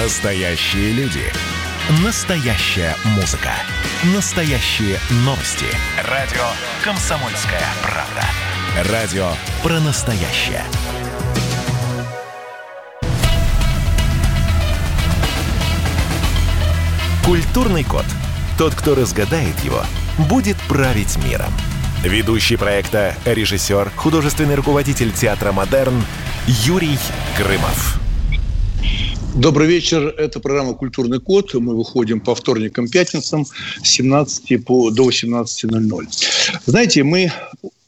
[0.00, 1.24] Настоящие люди.
[2.04, 3.50] Настоящая музыка.
[4.14, 5.66] Настоящие новости.
[6.08, 6.44] Радио
[6.84, 8.92] «Комсомольская правда».
[8.92, 9.28] Радио
[9.60, 10.62] про настоящее.
[17.24, 18.06] Культурный код.
[18.56, 19.82] Тот, кто разгадает его,
[20.16, 21.52] будет править миром.
[22.04, 26.00] Ведущий проекта, режиссер, художественный руководитель театра «Модерн»
[26.46, 27.00] Юрий
[27.36, 27.97] Грымов.
[29.38, 30.08] Добрый вечер.
[30.18, 31.54] Это программа «Культурный код».
[31.54, 36.60] Мы выходим по вторникам, пятницам с 17 по, до 18.00.
[36.66, 37.30] Знаете, мы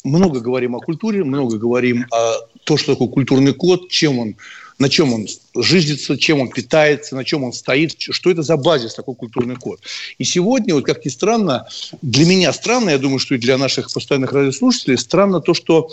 [0.05, 4.37] много говорим о культуре, много говорим о том, что такое культурный код, чем он
[4.79, 8.95] на чем он жизнится, чем он питается, на чем он стоит, что это за базис
[8.95, 9.80] такой культурный код.
[10.19, 11.67] И сегодня, вот как ни странно,
[12.01, 15.91] для меня странно, я думаю, что и для наших постоянных радиослушателей, странно то, что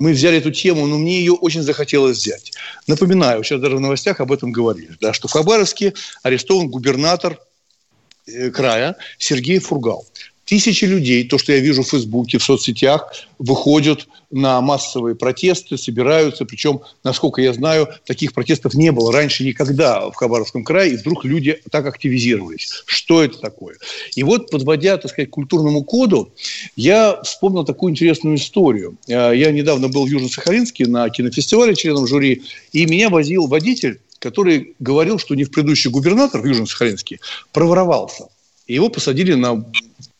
[0.00, 2.52] мы взяли эту тему, но мне ее очень захотелось взять.
[2.88, 7.38] Напоминаю, сейчас даже в новостях об этом говорили, да, что в Хабаровске арестован губернатор
[8.26, 10.06] э, края Сергей Фургал.
[10.44, 16.44] Тысячи людей, то, что я вижу в Фейсбуке, в соцсетях, выходят на массовые протесты, собираются.
[16.44, 21.24] Причем, насколько я знаю, таких протестов не было раньше никогда в Хабаровском крае, и вдруг
[21.24, 22.82] люди так активизировались.
[22.86, 23.76] Что это такое?
[24.14, 26.32] И вот, подводя, так сказать, к культурному коду,
[26.74, 28.96] я вспомнил такую интересную историю.
[29.06, 34.74] Э, я недавно был в Южно-Сахалинске на кинофестивале членом жюри, и меня возил водитель, который
[34.78, 37.18] говорил, что не в предыдущий губернатор в Южно-Сахалинске
[37.52, 38.28] проворовался.
[38.66, 39.64] И его посадили на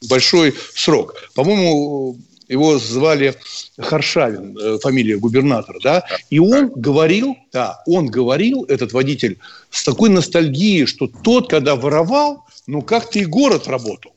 [0.09, 1.15] большой срок.
[1.35, 2.17] По-моему,
[2.49, 3.35] его звали
[3.79, 9.39] Харшавин, э, фамилия губернатора, да, и он говорил, да, он говорил, этот водитель,
[9.71, 14.13] с такой ностальгией, что тот, когда воровал, ну, как-то и город работал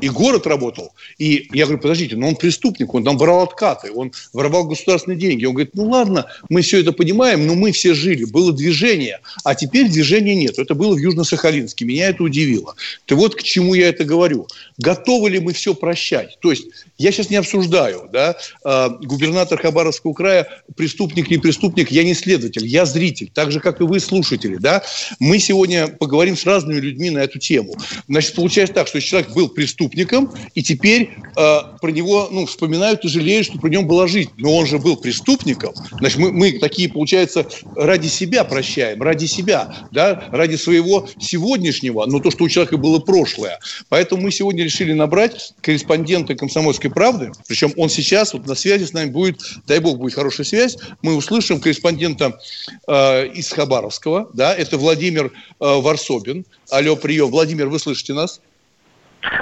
[0.00, 0.92] и город работал.
[1.18, 5.44] И я говорю, подождите, но он преступник, он там воровал откаты, он воровал государственные деньги.
[5.44, 9.54] Он говорит, ну ладно, мы все это понимаем, но мы все жили, было движение, а
[9.54, 10.58] теперь движения нет.
[10.58, 12.74] Это было в Южно-Сахалинске, меня это удивило.
[13.06, 14.46] Ты вот к чему я это говорю.
[14.78, 16.38] Готовы ли мы все прощать?
[16.40, 16.66] То есть
[16.98, 22.66] я сейчас не обсуждаю, да, э, губернатор Хабаровского края, преступник, не преступник, я не следователь,
[22.66, 24.82] я зритель, так же, как и вы, слушатели, да.
[25.18, 27.76] Мы сегодня поговорим с разными людьми на эту тему.
[28.08, 33.04] Значит, получается так, что человек был преступник, преступником, и теперь э, про него ну, вспоминают
[33.04, 34.30] и жалеют, что при нем была жизнь.
[34.36, 35.74] Но он же был преступником.
[35.98, 42.20] Значит, мы, мы такие, получается, ради себя прощаем, ради себя, да, ради своего сегодняшнего, но
[42.20, 43.58] то, что у человека было прошлое.
[43.88, 48.92] Поэтому мы сегодня решили набрать корреспондента «Комсомольской правды», причем он сейчас вот на связи с
[48.92, 52.38] нами будет, дай бог, будет хорошая связь, мы услышим корреспондента
[52.86, 56.44] э, из Хабаровского, да, это Владимир э, Варсобин.
[56.70, 57.30] Алло, прием.
[57.30, 58.40] Владимир, вы слышите нас?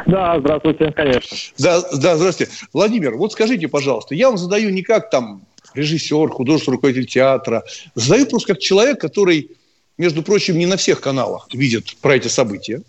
[0.06, 1.36] Да, здравствуйте, конечно.
[1.58, 2.52] Да, да, здравствуйте.
[2.72, 5.42] Владимир, вот скажите, пожалуйста, я вам задаю не как там
[5.74, 7.64] режиссер, художественный руководитель театра,
[7.94, 9.50] задаю просто как человек, который,
[9.98, 12.82] между прочим, не на всех каналах видит про эти события,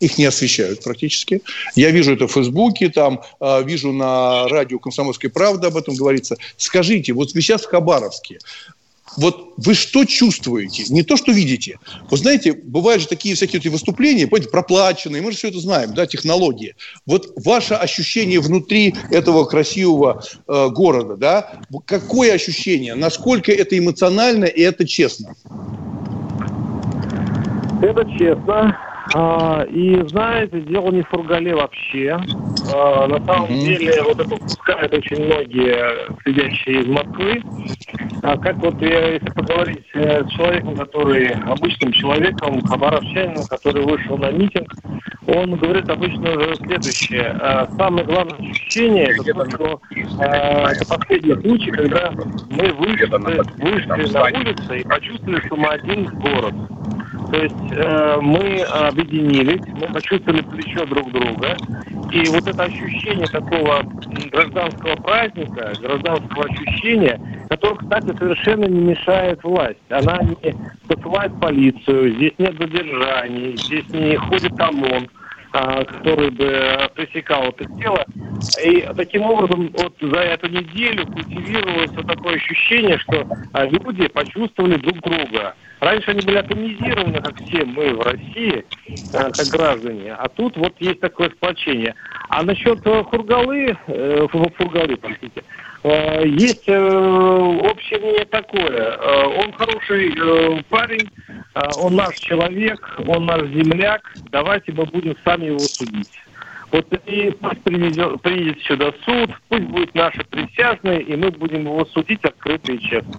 [0.00, 1.40] их не освещают практически.
[1.74, 6.36] Я вижу это в Фейсбуке, там, э, вижу на радио «Комсомольская правда» об этом говорится.
[6.58, 8.38] Скажите, вот сейчас в Хабаровске,
[9.16, 10.84] вот вы что чувствуете?
[10.88, 11.78] Не то, что видите.
[12.10, 15.94] Вы знаете, бывают же такие всякие вот выступления, понимаете, проплаченные, мы же все это знаем,
[15.94, 16.74] да, технологии.
[17.06, 22.94] Вот ваше ощущение внутри этого красивого э, города, да, какое ощущение?
[22.94, 25.34] Насколько это эмоционально и это честно?
[27.82, 28.76] Это честно.
[29.14, 32.18] А, и знаете, дело не в фургале вообще.
[32.74, 33.64] А, на самом mm-hmm.
[33.64, 37.42] деле, вот это пускают очень многие сидящие из Москвы.
[38.22, 44.18] А как вот я, если поговорить э, с человеком, который обычным человеком, хабаровчанином, который вышел
[44.18, 44.72] на митинг,
[45.26, 47.36] он говорит обычно следующее.
[47.40, 49.80] А, самое главное ощущение, это то, что
[50.20, 52.10] а, это последний случай, когда
[52.50, 56.54] мы вышли, вышли на улицу и почувствовали, что мы один город.
[57.30, 58.64] То есть э, мы
[58.96, 61.56] объединились, мы почувствовали плечо друг друга.
[62.10, 63.82] И вот это ощущение такого
[64.30, 69.78] гражданского праздника, гражданского ощущения, которое, кстати, совершенно не мешает власть.
[69.90, 70.54] Она не
[70.86, 75.08] посылает полицию, здесь нет задержаний, здесь не ходит ОМОН
[75.84, 78.06] который бы пресекал это дело.
[78.62, 84.76] И таким образом вот за эту неделю культивировалось вот такое ощущение, что а, люди почувствовали
[84.76, 85.54] друг друга.
[85.80, 88.64] Раньше они были атомизированы, как все мы в России,
[89.12, 91.94] э, как граждане, а тут вот есть такое сплочение.
[92.30, 95.42] А насчет э, Хургалы, э, Фургалы, простите,
[96.24, 98.96] есть э, общее мнение такое.
[98.96, 105.16] Э, он хороший э, парень, э, он наш человек, он наш земляк, давайте мы будем
[105.24, 106.08] сами его судить.
[106.76, 111.86] Вот и пусть привезет, приедет сюда суд, пусть будет наши присяжные, и мы будем его
[111.86, 113.14] судить открыто и честно.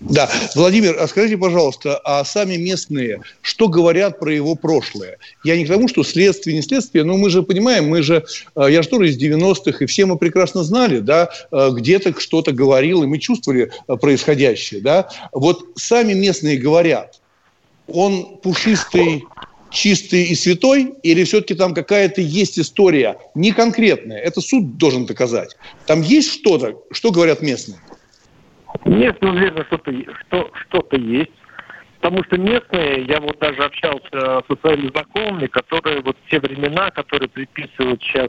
[0.00, 0.28] Да.
[0.56, 5.18] Владимир, а скажите, пожалуйста, а сами местные, что говорят про его прошлое?
[5.44, 8.24] Я не к тому, что следствие, не следствие, но мы же понимаем, мы же,
[8.56, 12.50] э, я же тоже из 90-х, и все мы прекрасно знали, да, э, где-то что-то
[12.50, 15.08] говорил, и мы чувствовали э, происходящее, да.
[15.30, 17.20] Вот сами местные говорят,
[17.86, 19.22] он пушистый
[19.70, 25.56] чистый и святой, или все-таки там какая-то есть история, не конкретная, это суд должен доказать.
[25.86, 27.78] Там есть что-то, что говорят местные?
[28.84, 29.92] Местные, уверен, что-то
[30.26, 31.30] что, что есть.
[32.00, 37.28] Потому что местные, я вот даже общался со своими знакомыми, которые вот те времена, которые
[37.28, 38.28] приписывают сейчас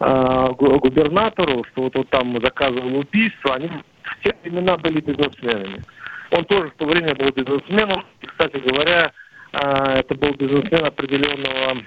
[0.00, 3.68] э, губернатору, что вот он там заказывал убийство, они
[4.02, 5.82] в те времена были бизнесменами.
[6.30, 8.04] Он тоже в то время был бизнесменом.
[8.22, 9.12] И, кстати говоря,
[9.58, 11.82] это был бизнесмен определенного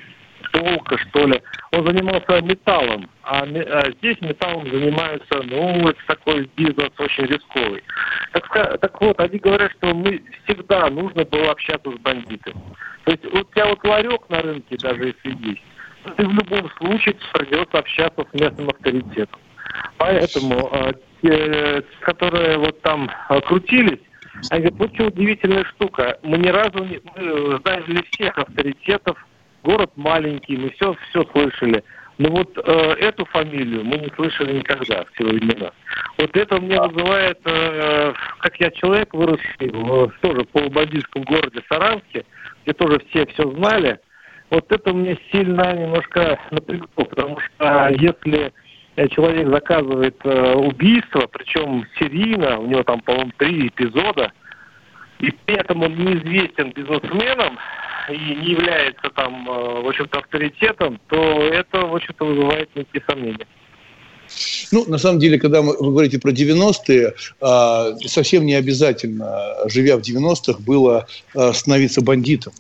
[0.52, 1.42] толка, что ли.
[1.72, 7.84] Он занимался металлом, а, а здесь металлом занимаются, ну, это такой бизнес очень рисковый.
[8.34, 12.60] Так, так вот, они говорят, что мы всегда нужно было общаться с бандитами.
[13.06, 15.64] То есть у тебя вот ларек на рынке, даже если есть,
[16.18, 19.40] ты в любом случае придется общаться с местным авторитетом.
[19.98, 23.10] Поэтому э, те, которые вот там
[23.46, 24.00] крутились,
[24.50, 26.18] они говорят, вот что удивительная штука.
[26.24, 29.18] Мы ни разу не мы знали всех авторитетов,
[29.64, 31.84] город маленький, мы все, все слышали.
[32.18, 35.72] Но вот э, эту фамилию мы не слышали никогда в те времена.
[36.18, 42.26] Вот это мне вызывает, э, как я человек, выросший в тоже полубандитском городе Саранске,
[42.64, 44.00] где тоже все все знали,
[44.50, 48.52] вот это мне сильно немножко напрягло, потому что если Э,
[49.08, 54.32] человек заказывает э, убийство, причем серийно, у него там, по-моему, три эпизода,
[55.20, 57.58] и при этом он неизвестен бизнесменом
[58.10, 63.48] и не является там, э, в общем-то, авторитетом, то это, в общем-то, вызывает некие сомнения.
[64.72, 70.02] Ну, на самом деле, когда вы говорите про 90-е, а, совсем не обязательно, живя в
[70.02, 72.54] 90-х, было а, становиться бандитом.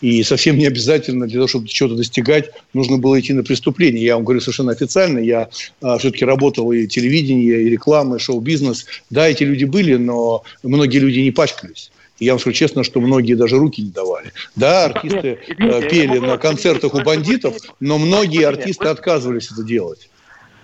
[0.00, 4.04] И совсем не обязательно для того, чтобы чего-то достигать, нужно было идти на преступление.
[4.04, 5.18] Я вам говорю совершенно официально.
[5.18, 5.48] Я
[5.80, 8.86] а, все-таки работал и телевидение, и реклама, и шоу-бизнес.
[9.10, 11.92] Да, эти люди были, но многие люди не пачкались.
[12.18, 14.32] И я вам скажу честно, что многие даже руки не давали.
[14.54, 20.08] Да, артисты Нет, пели на концертах у бандитов, но многие артисты отказывались это делать.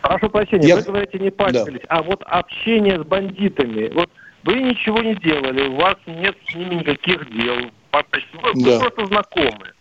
[0.03, 0.77] Прошу прощения, я...
[0.77, 1.89] вы говорите не пачкались, да.
[1.89, 3.91] а вот общение с бандитами.
[3.93, 4.09] Вот
[4.45, 7.71] вы ничего не делали, у вас нет с ними никаких дел.
[7.93, 8.79] Вы, да.
[8.79, 9.73] просто знакомы.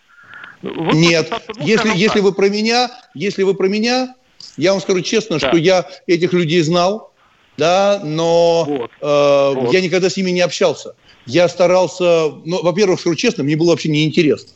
[0.62, 4.16] Вот Нет, ну, если, если вы про меня, если вы про меня,
[4.56, 5.48] я вам скажу честно, да.
[5.48, 7.14] что я этих людей знал,
[7.58, 8.92] да, но вот.
[9.02, 9.74] Э, вот.
[9.74, 10.96] я никогда с ними не общался.
[11.26, 14.50] Я старался, ну, во-первых, скажу честно, мне было вообще неинтересно.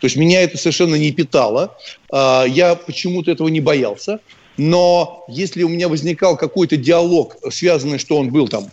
[0.00, 1.76] То есть меня это совершенно не питало.
[2.12, 4.20] Э, я почему-то этого не боялся.
[4.56, 8.66] Но если у меня возникал какой-то диалог, связанный, что он был там,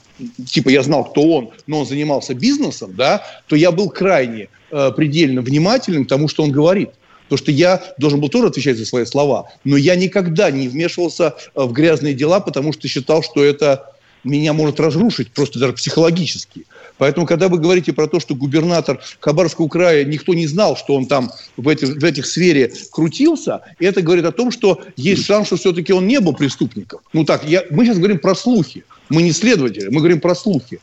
[0.46, 4.92] типа я знал, кто он, но он занимался бизнесом, да, то я был крайне э,
[4.96, 6.90] предельно внимателен к тому, что он говорит.
[7.30, 11.36] Потому что я должен был тоже отвечать за свои слова, но я никогда не вмешивался
[11.56, 13.94] э, в грязные дела, потому что считал, что это
[14.24, 16.66] меня может разрушить просто даже психологически.
[17.00, 21.07] Поэтому, когда вы говорите про то, что губернатор Хабаровского края, никто не знал, что он
[21.07, 25.56] там в, эти, в этих сфере крутился, это говорит о том, что есть шанс, что
[25.56, 27.00] все-таки он не был преступником.
[27.13, 28.84] Ну так, я, мы сейчас говорим про слухи.
[29.10, 30.80] Мы не следователи, мы говорим про слухи.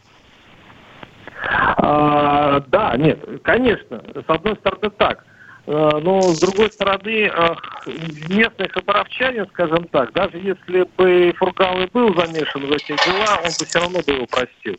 [1.77, 4.03] А, да, нет, конечно.
[4.15, 5.25] С одной стороны так.
[5.67, 7.57] А, но с другой стороны, а,
[8.31, 13.51] местный хабаровчанин, скажем так, даже если бы Фургал и был замешан в эти дела, он
[13.59, 14.77] бы все равно бы его простил.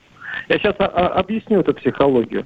[0.49, 2.45] Я сейчас а, а, объясню эту психологию.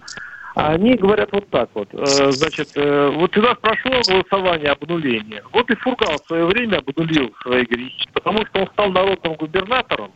[0.55, 1.88] Они говорят вот так вот.
[1.93, 5.41] Э, значит, э, вот у нас прошло голосование обнуления.
[5.53, 10.12] Вот и Фургал в свое время обнулил свои грехи, потому что он стал народным губернатором.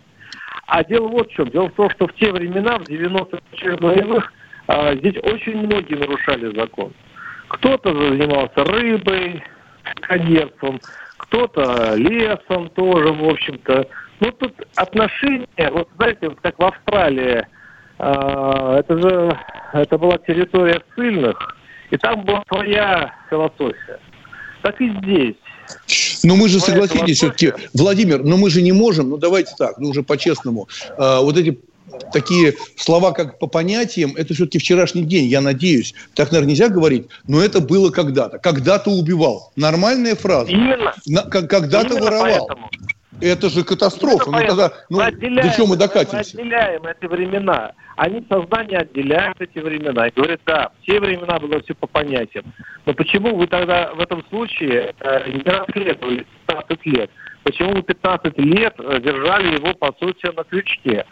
[0.67, 1.49] А дело вот в чем.
[1.49, 4.33] Дело в том, что в те времена, в 90-х нулевых,
[4.67, 6.91] а, здесь очень многие нарушали закон.
[7.47, 9.41] Кто-то занимался рыбой,
[10.01, 10.81] конерством,
[11.17, 13.87] кто-то лесом тоже, в общем-то.
[14.19, 17.45] Ну, тут отношения, вот знаете, вот как в Австралии,
[17.97, 19.39] это же
[19.73, 21.37] это была территория ссыльных,
[21.91, 23.99] и там была своя философия.
[24.61, 25.35] Так и здесь.
[26.23, 29.89] Но мы же согласились все-таки, Владимир, но мы же не можем, ну давайте так, ну
[29.89, 31.59] уже по-честному, э, вот эти
[32.11, 35.93] такие слова, как по понятиям, это все-таки вчерашний день, я надеюсь.
[36.13, 38.37] Так, наверное, нельзя говорить, но это было когда-то.
[38.39, 39.51] Когда-то убивал.
[39.55, 40.51] Нормальная фраза.
[40.51, 40.93] Именно.
[41.29, 42.47] когда-то воровал.
[42.47, 42.69] Поэтому.
[43.21, 44.29] Это же катастрофа.
[44.29, 46.37] Ну, тогда, ну, до чего мы докатимся?
[46.37, 47.71] Мы отделяем эти времена.
[47.95, 52.45] Они в сознании отделяют эти времена и говорят, да, все времена было все по понятиям.
[52.85, 57.09] Но почему вы тогда в этом случае э, не расследовали 15 лет?
[57.43, 61.05] Почему вы 15 лет э, держали его, по сути, на крючке?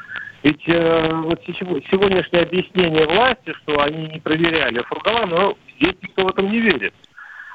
[0.44, 6.30] Ведь э, вот сегодняшнее объяснение власти, что они не проверяли Фургала, но здесь никто в
[6.30, 6.94] этом не верит.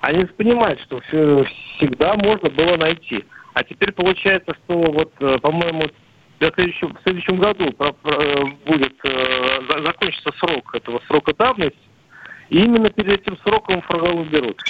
[0.00, 1.44] Они понимают, что все,
[1.76, 3.24] всегда можно было найти.
[3.58, 5.82] А теперь получается, что вот, э, по-моему,
[6.38, 11.76] в следующем, в следующем году про, про, э, будет э, закончится срок этого срока давности,
[12.50, 14.62] и именно перед этим сроком Фургалу берут.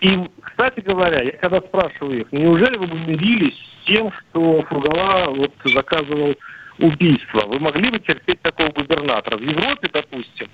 [0.00, 5.30] И, кстати говоря, я когда спрашиваю их, неужели вы бы мирились с тем, что Фургала
[5.30, 6.34] вот заказывал
[6.80, 7.46] убийство?
[7.46, 9.36] Вы могли бы терпеть такого губернатора?
[9.36, 10.48] В Европе, допустим,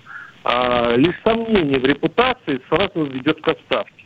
[0.45, 4.05] а, лишь сомнение в репутации сразу ведет к отставке.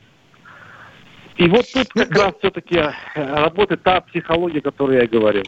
[1.37, 2.39] И вот тут как ну, раз да.
[2.39, 5.43] все-таки э, работает та психология, о которой я говорил.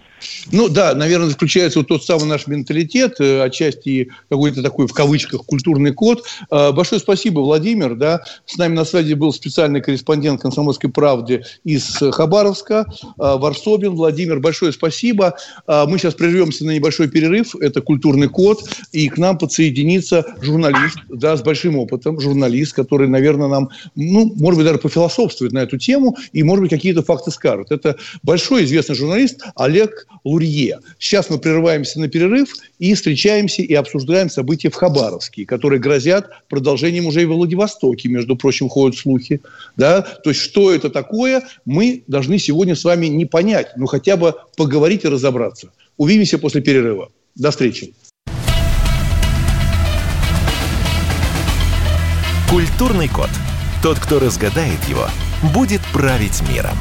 [0.51, 5.45] Ну да, наверное, заключается вот тот самый наш менталитет, э, отчасти какой-то такой в кавычках
[5.47, 6.25] культурный код.
[6.51, 7.95] Э, большое спасибо, Владимир.
[7.95, 8.23] Да.
[8.47, 13.95] С нами на связи был специальный корреспондент «Комсомольской правды» из Хабаровска, Варсобин.
[13.95, 15.37] Владимир, большое спасибо.
[15.67, 17.55] Мы сейчас прервемся на небольшой перерыв.
[17.57, 18.59] Это культурный код.
[18.93, 24.59] И к нам подсоединится журналист да, с большим опытом, журналист, который, наверное, нам, ну, может
[24.59, 27.71] быть, даже пофилософствует на эту эту тему и, может быть, какие-то факты скажут.
[27.71, 30.81] Это большой известный журналист Олег Лурье.
[30.99, 37.07] Сейчас мы прерываемся на перерыв и встречаемся и обсуждаем события в Хабаровске, которые грозят продолжением
[37.07, 39.41] уже и в Владивостоке, между прочим, ходят слухи.
[39.77, 40.03] Да?
[40.03, 44.35] То есть, что это такое, мы должны сегодня с вами не понять, но хотя бы
[44.57, 45.71] поговорить и разобраться.
[45.97, 47.11] Увидимся после перерыва.
[47.35, 47.95] До встречи.
[52.51, 53.29] Культурный код.
[53.83, 55.07] Тот, кто разгадает его–
[55.43, 56.77] будет править миром.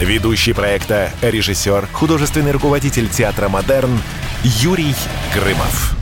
[0.00, 4.00] Ведущий проекта, режиссер, художественный руководитель театра «Модерн»
[4.42, 4.94] Юрий
[5.34, 5.96] Грымов.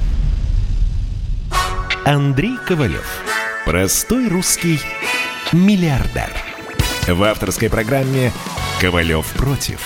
[2.04, 3.06] Андрей Ковалев.
[3.64, 4.80] Простой русский
[5.52, 6.30] миллиардер.
[7.08, 8.32] В авторской программе
[8.80, 9.80] «Ковалев против».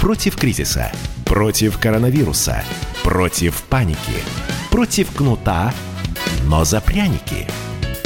[0.00, 0.92] Против кризиса,
[1.24, 2.62] против коронавируса,
[3.02, 4.22] против паники,
[4.70, 5.72] против кнута,
[6.46, 7.46] но за пряники–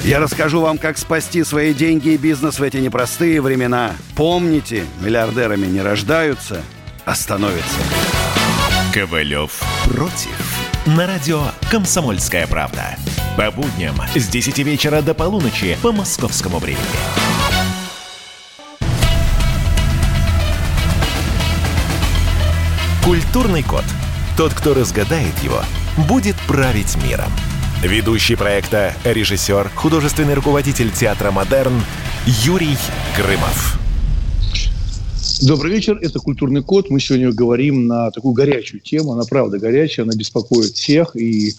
[0.08, 3.92] я расскажу вам, как спасти свои деньги и бизнес в эти непростые времена.
[4.16, 6.62] Помните, миллиардерами не рождаются,
[7.04, 7.78] а становятся.
[8.94, 10.30] Ковалев против.
[10.86, 12.96] На радио «Комсомольская правда».
[13.36, 16.80] По будням с 10 вечера до полуночи по московскому времени.
[23.04, 23.84] Культурный код.
[24.38, 25.60] Тот, кто разгадает его,
[26.08, 27.30] будет править миром.
[27.82, 31.80] Ведущий проекта, режиссер, художественный руководитель театра «Модерн»
[32.26, 32.76] Юрий
[33.16, 33.78] Грымов.
[35.42, 36.90] Добрый вечер, это «Культурный код».
[36.90, 39.12] Мы сегодня говорим на такую горячую тему.
[39.12, 41.14] Она правда горячая, она беспокоит всех.
[41.14, 41.54] И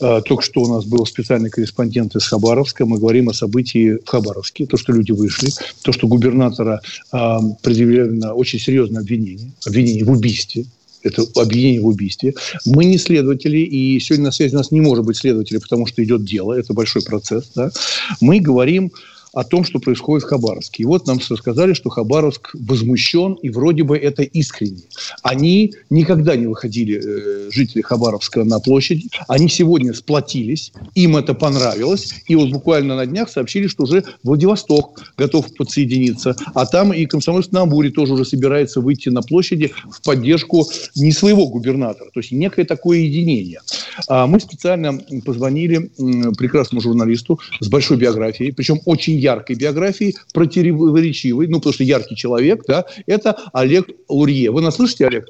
[0.00, 2.86] э, только что у нас был специальный корреспондент из Хабаровска.
[2.86, 4.66] Мы говорим о событии в Хабаровске.
[4.66, 5.50] То, что люди вышли,
[5.82, 6.80] то, что губернатора
[7.12, 9.50] э, предъявлено очень серьезное обвинение.
[9.66, 10.64] Обвинение в убийстве
[11.06, 12.34] это обвинение в убийстве.
[12.64, 16.02] Мы не следователи, и сегодня на связи у нас не может быть следователя, потому что
[16.02, 17.50] идет дело, это большой процесс.
[17.54, 17.70] Да?
[18.20, 18.92] Мы говорим
[19.36, 20.82] о том, что происходит в Хабаровске.
[20.82, 24.84] И вот нам сказали, что Хабаровск возмущен, и вроде бы это искренне.
[25.22, 29.10] Они никогда не выходили, э, жители Хабаровска, на площадь.
[29.28, 32.14] Они сегодня сплотились, им это понравилось.
[32.26, 36.34] И вот буквально на днях сообщили, что уже Владивосток готов подсоединиться.
[36.54, 41.12] А там и Комсомольск на Амуре тоже уже собирается выйти на площади в поддержку не
[41.12, 42.08] своего губернатора.
[42.14, 43.60] То есть некое такое единение.
[44.08, 45.90] А мы специально позвонили
[46.38, 52.64] прекрасному журналисту с большой биографией, причем очень яркой биографии, противоречивой, ну, потому что яркий человек,
[52.66, 54.50] да, это Олег Лурье.
[54.50, 55.26] Вы нас слышите, Олег?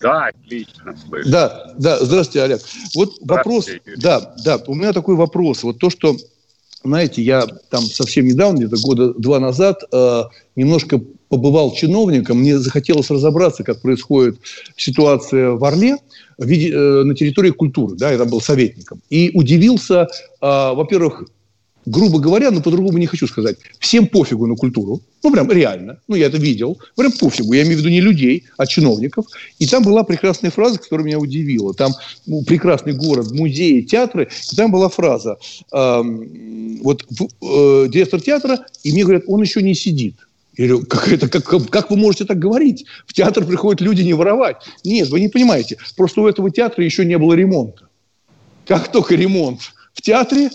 [0.00, 0.96] Да, отлично.
[0.96, 1.30] Слышу.
[1.30, 2.60] Да, да, здравствуйте, Олег.
[2.94, 5.62] Вот вопрос, да, да, у меня такой вопрос.
[5.62, 6.16] Вот то, что,
[6.82, 10.22] знаете, я там совсем недавно, где-то года два назад, э,
[10.56, 14.38] немножко побывал чиновником, мне захотелось разобраться, как происходит
[14.76, 15.96] ситуация в Орле
[16.38, 20.06] э, на территории культуры, да, я там был советником, и удивился, э,
[20.40, 21.24] во-первых,
[21.86, 26.14] грубо говоря, но по-другому не хочу сказать, всем пофигу на культуру, ну, прям реально, ну,
[26.14, 29.26] я это видел, прям пофигу, я имею в виду не людей, а чиновников,
[29.58, 31.92] и там была прекрасная фраза, которая меня удивила, там
[32.26, 35.38] ну, прекрасный город, музеи, театры, и там была фраза,
[35.72, 36.02] э,
[36.82, 40.16] вот э, директор театра, и мне говорят, он еще не сидит,
[40.56, 42.84] я говорю, как, это, как, как вы можете так говорить?
[43.06, 44.56] В театр приходят люди не воровать.
[44.84, 45.78] Нет, вы не понимаете.
[45.96, 47.88] Просто у этого театра еще не было ремонта.
[48.66, 49.60] Как только ремонт?
[49.94, 50.50] В театре,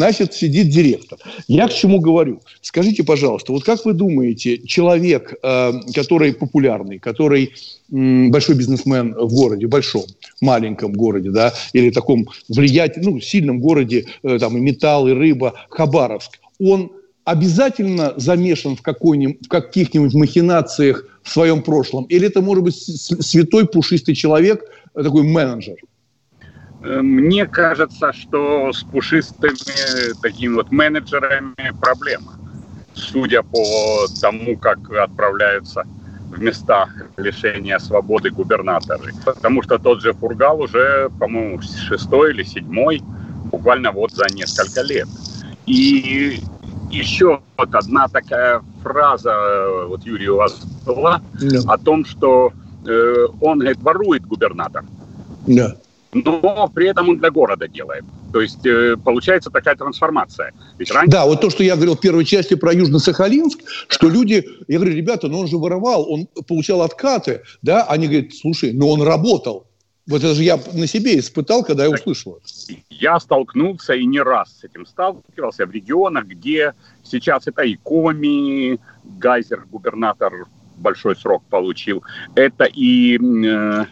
[0.00, 1.18] значит, сидит директор.
[1.46, 2.40] Я к чему говорю?
[2.62, 7.52] Скажите, пожалуйста, вот как вы думаете, человек, э, который популярный, который
[7.90, 10.04] большой бизнесмен в городе, большом,
[10.40, 15.54] маленьком городе, да, или таком влиятельном, ну, сильном городе, э, там и металл, и рыба,
[15.68, 16.92] Хабаровск, он
[17.24, 22.04] обязательно замешан в, в каких-нибудь махинациях в своем прошлом?
[22.04, 24.64] Или это может быть святой пушистый человек,
[24.94, 25.76] э, такой менеджер?
[26.82, 32.32] Э, мне кажется, что с пушистыми такими вот менеджерами проблема.
[32.94, 35.84] Судя по тому, как отправляются
[36.30, 39.12] в места лишения свободы губернаторы.
[39.24, 43.02] Потому что тот же Фургал уже, по-моему, шестой или седьмой,
[43.50, 45.08] буквально вот за несколько лет.
[45.66, 46.40] И
[46.90, 49.34] еще вот одна такая фраза,
[49.86, 51.60] вот Юрий у вас была, да.
[51.66, 52.52] о том, что
[52.86, 54.84] э, он, говорит, ворует губернатор.
[55.46, 55.76] Да.
[56.12, 58.04] Но при этом он для города делает.
[58.32, 60.52] То есть э, получается такая трансформация.
[60.78, 61.10] Ведь раньше...
[61.10, 64.96] Да, вот то, что я говорил в первой части про Южно-Сахалинск, что люди, я говорю,
[64.96, 69.66] ребята, ну он же воровал, он получал откаты, да, они говорят, слушай, но он работал.
[70.06, 72.40] Вот это же я на себе испытал, когда я услышал.
[72.88, 76.74] Я столкнулся и не раз с этим сталкивался в регионах, где
[77.04, 80.46] сейчас это и Коми, Гайзер, губернатор,
[80.78, 82.02] большой срок получил.
[82.34, 83.84] Это и э,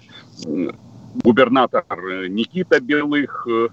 [1.15, 1.85] губернатор
[2.29, 3.47] Никита Белых.
[3.49, 3.69] Э,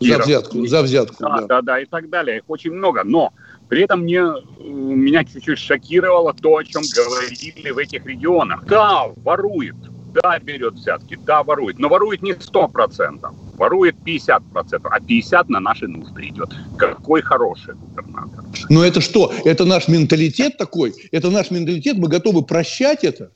[0.00, 1.16] за взятку, за взятку.
[1.20, 2.38] Да, да, да, да, и так далее.
[2.38, 3.04] Их очень много.
[3.04, 3.32] Но
[3.68, 8.64] при этом мне, э, меня чуть-чуть шокировало то, о чем говорили в этих регионах.
[8.66, 9.76] Да, ворует
[10.22, 14.40] да, берет взятки, да, ворует, но ворует не 100%, ворует 50%,
[14.84, 16.50] а 50% на наши нужды идет.
[16.78, 18.44] Какой хороший губернатор.
[18.68, 19.32] Но это что?
[19.44, 20.94] Это наш менталитет такой?
[21.12, 21.98] Это наш менталитет?
[21.98, 23.30] Мы готовы прощать это?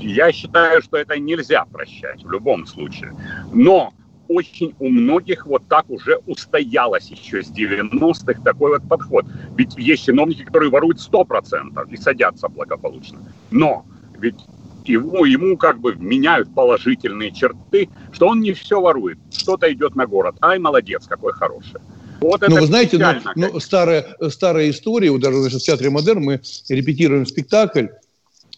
[0.00, 3.12] Я считаю, что это нельзя прощать в любом случае.
[3.52, 3.92] Но
[4.28, 9.24] очень у многих вот так уже устоялось еще с 90-х такой вот подход.
[9.56, 13.18] Ведь есть чиновники, которые воруют 100% и садятся благополучно.
[13.50, 13.86] Но
[14.18, 14.36] ведь
[14.84, 20.06] ему, ему как бы меняют положительные черты, что он не все ворует, что-то идет на
[20.06, 20.36] город.
[20.40, 21.80] Ай, молодец, какой хороший.
[22.20, 26.22] Вот ну, вы знаете, ну, ну, старая, старая история, вот даже значит, в театре «Модерн»
[26.22, 27.88] мы репетируем спектакль,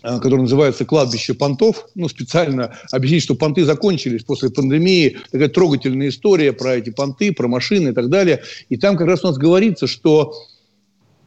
[0.02, 1.88] который называется «Кладбище понтов».
[1.94, 5.18] Ну, специально объяснить, что понты закончились после пандемии.
[5.30, 8.42] Такая трогательная история про эти понты, про машины и так далее.
[8.68, 10.34] И там как раз у нас говорится, что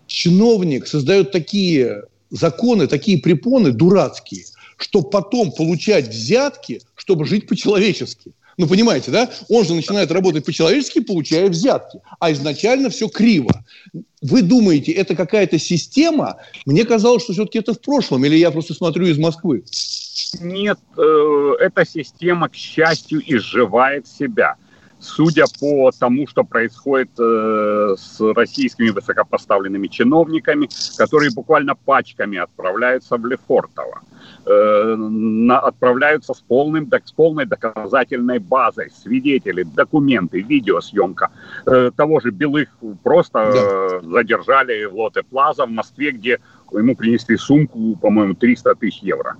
[0.07, 4.45] чиновник создает такие законы, такие препоны дурацкие–
[4.83, 8.33] чтобы потом получать взятки, чтобы жить по-человечески.
[8.57, 9.29] Ну, понимаете, да?
[9.49, 11.99] Он же начинает работать по-человечески, получая взятки.
[12.19, 13.63] А изначально все криво.
[14.21, 16.37] Вы думаете, это какая-то система?
[16.65, 18.25] Мне казалось, что все-таки это в прошлом.
[18.25, 19.63] Или я просто смотрю из Москвы?
[20.39, 24.55] Нет, э, эта система, к счастью, изживает себя.
[24.99, 33.25] Судя по тому, что происходит э, с российскими высокопоставленными чиновниками, которые буквально пачками отправляются в
[33.25, 34.03] Лефортово
[34.45, 41.31] э, на, отправляются с, полным, с полной доказательной базой, свидетели, документы, видеосъемка.
[41.65, 42.69] Э, того же Белых
[43.03, 46.39] просто э, задержали в Лоте Плаза в Москве, где
[46.71, 49.35] ему принесли сумку, по-моему, 300 тысяч евро.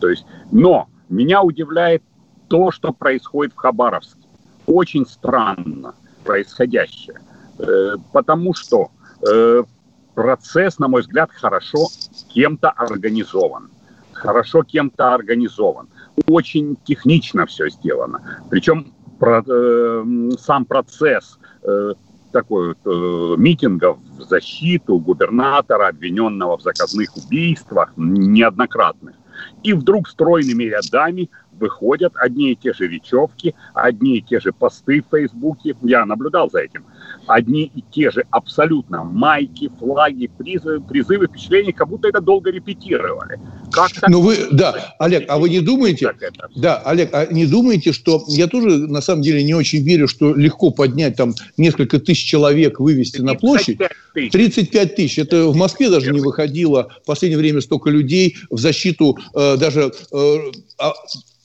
[0.00, 2.02] То есть, но меня удивляет
[2.48, 4.20] то, что происходит в Хабаровске.
[4.66, 5.94] Очень странно
[6.24, 7.20] происходящее.
[7.58, 8.90] Э, потому что
[9.26, 9.62] э,
[10.14, 11.88] процесс, на мой взгляд, хорошо
[12.32, 13.70] кем-то организован
[14.16, 15.88] хорошо кем-то организован.
[16.26, 18.20] Очень технично все сделано.
[18.50, 21.92] Причем про, э, сам процесс э,
[22.32, 29.14] такой э, митингов в защиту губернатора, обвиненного в заказных убийствах, неоднократных.
[29.62, 35.02] И вдруг стройными рядами выходят одни и те же речевки, одни и те же посты
[35.02, 35.74] в Фейсбуке.
[35.82, 36.84] Я наблюдал за этим–
[37.26, 43.40] одни и те же абсолютно майки, флаги, призывы, призывы, впечатления, как будто это долго репетировали.
[43.72, 44.08] Как так?
[44.08, 46.12] Ну вы, да, Олег, а вы не думаете,
[46.54, 50.34] да, Олег, а не думаете, что я тоже на самом деле не очень верю, что
[50.34, 53.78] легко поднять там несколько тысяч человек, вывести на площадь?
[54.14, 54.32] Тысяч.
[54.32, 55.18] 35 тысяч.
[55.18, 59.92] Это в Москве даже не выходило в последнее время столько людей в защиту э, даже
[60.12, 60.36] э,
[60.78, 60.94] а,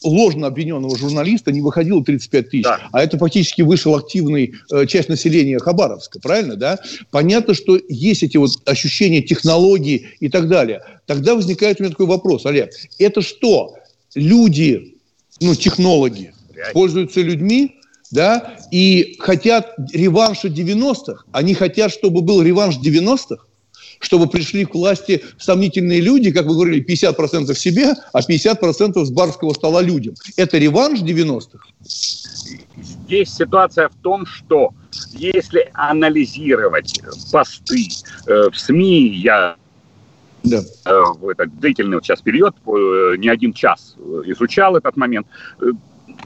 [0.03, 2.89] ложно обвиненного журналиста не выходило 35 тысяч, да.
[2.91, 6.79] а это фактически вышел активный э, часть населения Хабаровска, правильно, да?
[7.11, 10.81] Понятно, что есть эти вот ощущения технологий и так далее.
[11.05, 13.75] Тогда возникает у меня такой вопрос, Олег, это что?
[14.15, 14.95] Люди,
[15.39, 16.73] ну, технологи, Реально.
[16.73, 17.75] пользуются людьми,
[18.11, 23.45] да, и хотят реванша 90-х, они хотят, чтобы был реванш 90-х,
[24.01, 29.53] чтобы пришли к власти сомнительные люди, как вы говорили, 50% себе, а 50% с барского
[29.53, 30.15] стола людям.
[30.37, 31.65] Это реванш 90-х?
[32.81, 34.71] Здесь ситуация в том, что
[35.13, 37.87] если анализировать посты
[38.27, 39.55] э, в СМИ, я
[40.43, 40.61] да.
[40.85, 45.27] э, в этот длительный вот сейчас период, э, не один час изучал этот момент,
[45.61, 45.65] э,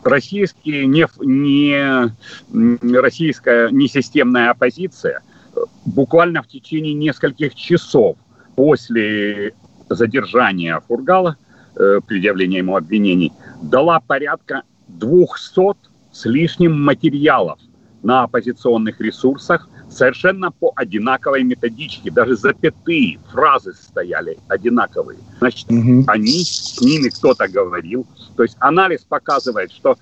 [0.04, 5.22] российские не, не российская несистемная оппозиция
[5.86, 8.18] буквально в течение нескольких часов
[8.56, 9.54] после
[9.90, 11.38] задержания Фургала,
[11.76, 15.76] э, предъявления ему обвинений, дала порядка 200
[16.12, 17.60] с лишним материалов
[18.04, 22.12] на оппозиционных ресурсах совершенно по одинаковой методичке.
[22.12, 25.20] Даже запятые фразы стояли одинаковые.
[25.40, 26.04] Значит, угу.
[26.08, 28.06] они, с ними кто-то говорил.
[28.36, 29.98] То есть анализ показывает, что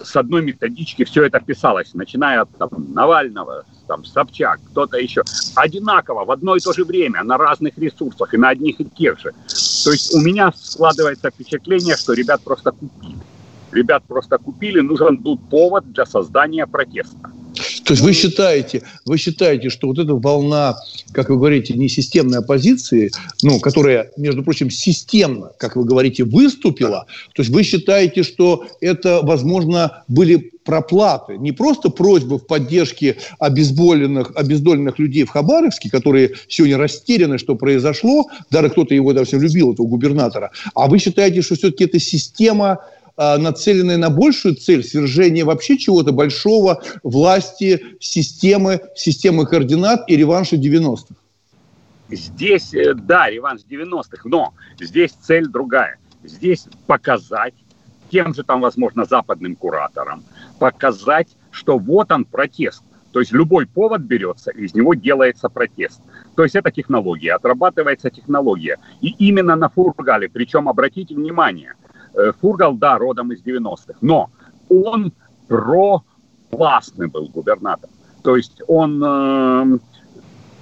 [0.00, 5.22] с одной методички все это писалось, начиная от там, Навального, там, Собчак, кто-то еще.
[5.56, 9.18] Одинаково, в одно и то же время, на разных ресурсах и на одних и тех
[9.18, 9.32] же.
[9.84, 13.16] То есть у меня складывается впечатление, что ребят просто купили.
[13.72, 17.32] Ребят просто купили, нужен был повод для создания протеста.
[17.88, 20.76] То есть вы считаете, вы считаете, что вот эта волна,
[21.12, 23.10] как вы говорите, несистемной оппозиции,
[23.42, 29.20] ну, которая, между прочим, системно, как вы говорите, выступила, то есть вы считаете, что это,
[29.22, 36.76] возможно, были проплаты, не просто просьбы в поддержке обезболенных, обездоленных людей в Хабаровске, которые сегодня
[36.76, 41.84] растеряны, что произошло, даже кто-то его даже любил, этого губернатора, а вы считаете, что все-таки
[41.84, 42.80] это система
[43.18, 51.14] нацеленные на большую цель свержения вообще чего-то большого, власти, системы, системы координат и реванша 90-х?
[52.10, 55.98] Здесь, э, да, реванш 90-х, но здесь цель другая.
[56.24, 57.54] Здесь показать
[58.10, 60.22] тем же там, возможно, западным кураторам,
[60.58, 62.82] показать, что вот он протест.
[63.12, 66.00] То есть любой повод берется, из него делается протест.
[66.36, 68.78] То есть это технология, отрабатывается технология.
[69.00, 71.74] И именно на Фургале, причем обратите внимание–
[72.40, 74.30] Фургал, да, родом из 90-х, но
[74.68, 75.12] он
[75.48, 77.88] провластный был губернатор.
[78.22, 79.78] То есть он, э,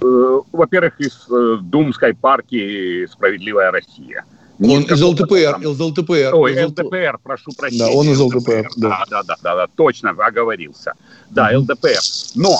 [0.01, 4.25] э, во-первых, из э, Думской партии «Справедливая Россия».
[4.59, 6.33] Не он из ЛДПР, из ЛДПР.
[6.33, 7.85] Ой, из ЛДПР, прошу прощения.
[7.85, 8.69] Да, он из ЛДПР.
[8.77, 10.93] Да, да, да, да, да точно оговорился.
[11.29, 11.99] Да, mm ЛДПР.
[12.35, 12.57] Но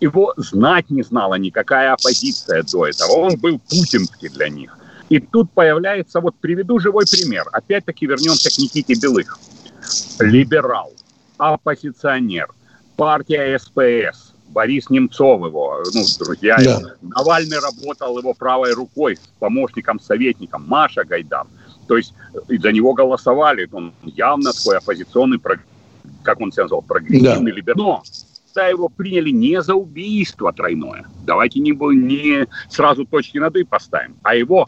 [0.00, 3.12] его знать не знала никакая оппозиция до этого.
[3.12, 4.76] Он был путинский для них.
[5.08, 7.46] И тут появляется, вот приведу живой пример.
[7.52, 9.38] Опять-таки вернемся к Никите Белых.
[10.18, 10.92] Либерал,
[11.38, 12.48] оппозиционер,
[12.96, 16.62] партия СПС, Борис Немцов его, ну, друзья да.
[16.62, 16.82] его.
[17.02, 21.46] Навальный работал его правой рукой, с помощником, советником, Маша Гайдар.
[21.86, 22.12] То есть
[22.48, 23.68] за него голосовали.
[23.72, 25.40] Он явно такой оппозиционный,
[26.22, 27.56] как он себя назвал, прогрессивный да.
[27.56, 27.78] либерал.
[27.78, 28.02] Но
[28.58, 31.04] да, его приняли не за убийство тройное.
[31.24, 34.66] Давайте не, не сразу точки над «и» поставим, а его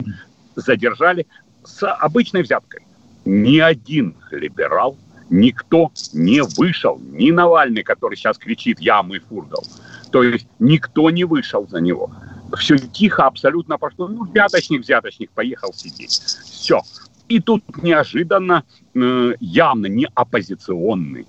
[0.55, 1.27] задержали
[1.63, 2.81] с обычной взяткой.
[3.25, 4.97] Ни один либерал,
[5.29, 9.63] никто не вышел, ни Навальный, который сейчас кричит «я, мы, Фургал».
[10.11, 12.11] То есть никто не вышел за него.
[12.57, 14.07] Все тихо абсолютно пошло.
[14.07, 16.11] Ну, взяточник, взяточник, поехал сидеть.
[16.11, 16.81] Все.
[17.29, 21.25] И тут неожиданно, э, явно не оппозиционный,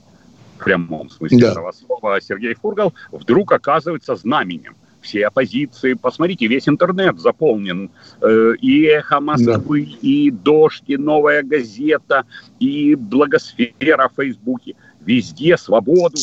[0.57, 1.53] в прямом смысле да.
[1.53, 5.95] этого слова, Сергей Фургал вдруг оказывается знаменем все оппозиции.
[5.95, 7.91] Посмотрите, весь интернет заполнен.
[8.21, 9.99] Э, и «Эхо Москвы», да.
[10.01, 12.25] и «Дождь», и «Новая газета»,
[12.61, 14.77] и «Благосфера» в Фейсбуке.
[15.01, 16.17] Везде свободу,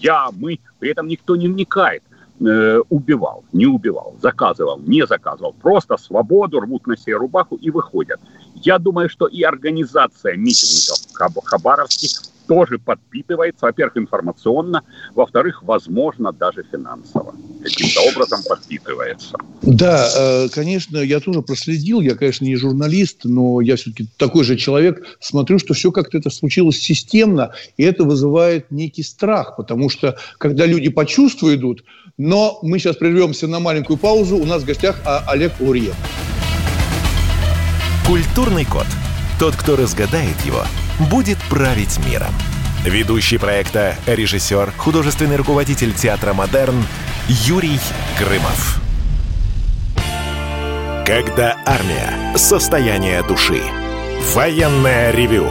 [0.00, 0.58] я, мы.
[0.78, 2.02] При этом никто не вникает
[2.40, 5.52] э, убивал, не убивал, заказывал, не заказывал.
[5.52, 8.20] Просто свободу рвут на себе рубаху и выходят.
[8.54, 14.82] Я думаю, что и организация митингов в Хабаровске тоже подпитывается, во-первых, информационно,
[15.14, 17.32] во-вторых, возможно, даже финансово.
[17.62, 19.36] Каким-то образом подпитывается.
[19.62, 22.00] Да, э, конечно, я тоже проследил.
[22.00, 25.00] Я, конечно, не журналист, но я все-таки такой же человек.
[25.20, 30.66] Смотрю, что все как-то это случилось системно, и это вызывает некий страх, потому что, когда
[30.66, 31.84] люди по чувству идут,
[32.18, 34.36] но мы сейчас прервемся на маленькую паузу.
[34.36, 35.94] У нас в гостях а, Олег Лурьев.
[38.04, 38.86] Культурный код.
[39.38, 40.64] Тот, кто разгадает его–
[41.00, 42.32] будет править миром.
[42.84, 46.82] Ведущий проекта, режиссер, художественный руководитель театра «Модерн»
[47.28, 47.80] Юрий
[48.18, 48.80] Грымов.
[51.06, 52.36] Когда армия.
[52.36, 53.62] Состояние души.
[54.34, 55.50] Военное ревю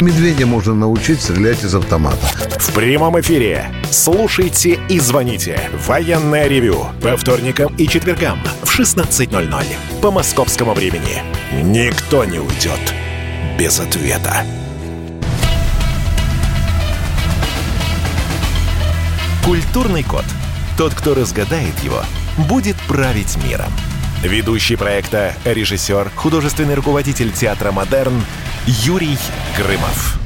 [0.00, 2.18] Медведя можно научить стрелять из автомата.
[2.58, 3.66] В прямом эфире.
[3.90, 5.58] Слушайте и звоните.
[5.86, 6.86] Военное ревю.
[7.02, 9.64] По вторникам и четвергам в 16.00.
[10.00, 11.22] По московскому времени.
[11.62, 12.80] Никто не уйдет
[13.58, 14.44] без ответа.
[19.44, 20.24] Культурный код.
[20.76, 22.02] Тот, кто разгадает его,
[22.48, 23.72] будет править миром.
[24.22, 28.20] Ведущий проекта, режиссер, художественный руководитель театра «Модерн»
[28.66, 29.16] Юрий
[29.56, 30.18] Грымов.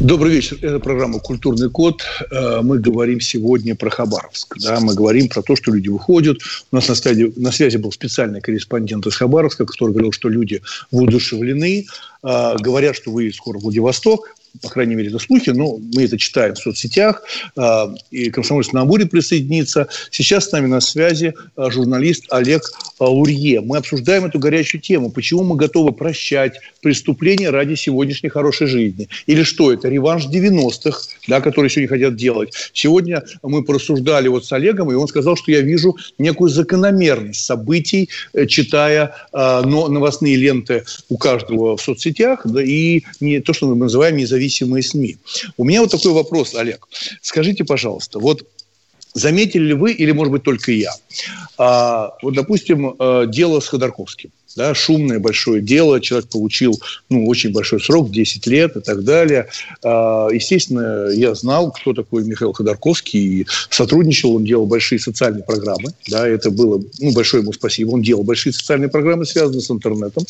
[0.00, 0.58] Добрый вечер.
[0.62, 2.02] Это программа «Культурный код».
[2.30, 4.56] Э, мы говорим сегодня про Хабаровск.
[4.58, 4.78] Да?
[4.80, 6.38] Мы говорим про то, что люди выходят.
[6.70, 10.62] У нас на, стадии, на связи был специальный корреспондент из Хабаровска, который говорил, что люди
[10.92, 11.86] воодушевлены.
[12.22, 16.18] Э, говорят, что выйдет скоро в Владивосток по крайней мере, это слухи, но мы это
[16.18, 17.22] читаем в соцсетях,
[17.56, 19.88] а, и «Комсомольский на будет присоединиться.
[20.10, 22.62] Сейчас с нами на связи а, журналист Олег
[22.98, 23.60] Лурье.
[23.60, 25.10] Мы обсуждаем эту горячую тему.
[25.10, 29.08] Почему мы готовы прощать преступления ради сегодняшней хорошей жизни?
[29.26, 29.88] Или что это?
[29.88, 32.52] Реванш 90-х, да, которые сегодня хотят делать.
[32.72, 38.08] Сегодня мы порассуждали вот с Олегом, и он сказал, что я вижу некую закономерность событий,
[38.32, 44.16] э, читая новостные ленты у каждого в соцсетях, да, и не то, что мы называем
[44.16, 45.16] независимым независимые СМИ.
[45.56, 46.86] У меня вот такой вопрос, Олег.
[47.22, 48.46] Скажите, пожалуйста, вот
[49.14, 50.92] заметили ли вы, или, может быть, только я,
[51.56, 57.52] а, вот, допустим, а, дело с Ходорковским, да, шумное большое дело, человек получил ну, очень
[57.52, 59.48] большой срок, 10 лет и так далее.
[59.82, 65.92] А, естественно, я знал, кто такой Михаил Ходорковский, и сотрудничал, он делал большие социальные программы,
[66.08, 70.24] да, это было, ну, большое ему спасибо, он делал большие социальные программы, связанные с интернетом,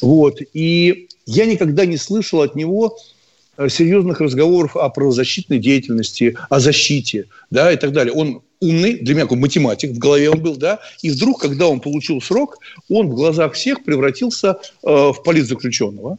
[0.00, 3.21] вот, и я никогда не слышал от него Э,
[3.68, 8.12] серьезных разговоров о правозащитной деятельности, о защите, да, и так далее.
[8.14, 11.80] Он умный, для меня такой математик, в голове он был, да, и вдруг, когда он
[11.80, 16.18] получил срок, он в глазах всех превратился э, в политзаключенного,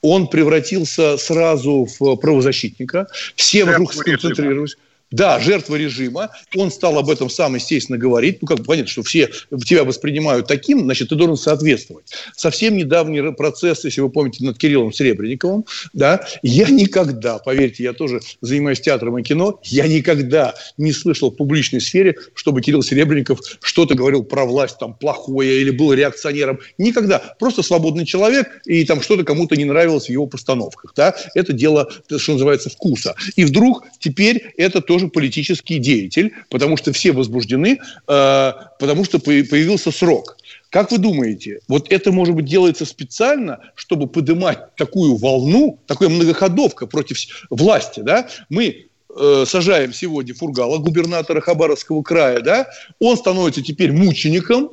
[0.00, 4.76] он превратился сразу в правозащитника, все вокруг сконцентрировались.
[5.10, 6.30] Да, жертва режима.
[6.54, 8.38] Он стал об этом сам, естественно, говорить.
[8.40, 9.30] Ну, как понятно, что все
[9.66, 12.12] тебя воспринимают таким, значит, ты должен соответствовать.
[12.36, 18.20] Совсем недавний процесс, если вы помните, над Кириллом Серебренниковым, да, я никогда, поверьте, я тоже
[18.40, 23.94] занимаюсь театром и кино, я никогда не слышал в публичной сфере, чтобы Кирилл Серебренников что-то
[23.94, 26.60] говорил про власть там плохое или был реакционером.
[26.78, 27.18] Никогда.
[27.38, 30.92] Просто свободный человек, и там что-то кому-то не нравилось в его постановках.
[30.94, 31.16] Да?
[31.34, 33.14] Это дело, что называется, вкуса.
[33.36, 39.18] И вдруг теперь это тоже тоже политический деятель, потому что все возбуждены, э, потому что
[39.18, 40.36] появился срок.
[40.70, 46.86] Как вы думаете, вот это, может быть, делается специально, чтобы поднимать такую волну, такая многоходовка
[46.86, 47.18] против
[47.50, 48.28] власти, да?
[48.50, 48.86] Мы
[49.16, 52.66] э, сажаем сегодня Фургала, губернатора Хабаровского края, да?
[53.00, 54.70] Он становится теперь мучеником,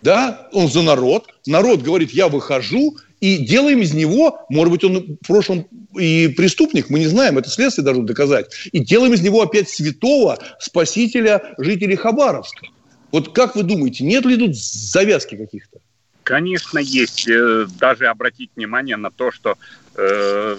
[0.00, 0.48] да?
[0.52, 1.26] Он за народ.
[1.46, 5.66] Народ говорит, я выхожу, и делаем из него, может быть, он в прошлом
[5.98, 10.38] и преступник, мы не знаем, это следствие должно доказать, и делаем из него опять святого
[10.60, 12.68] спасителя жителей Хабаровска.
[13.10, 15.80] Вот как вы думаете, нет ли тут завязки каких-то?
[16.22, 17.28] Конечно, есть.
[17.28, 19.56] Э, даже обратить внимание на то, что
[19.96, 20.56] э,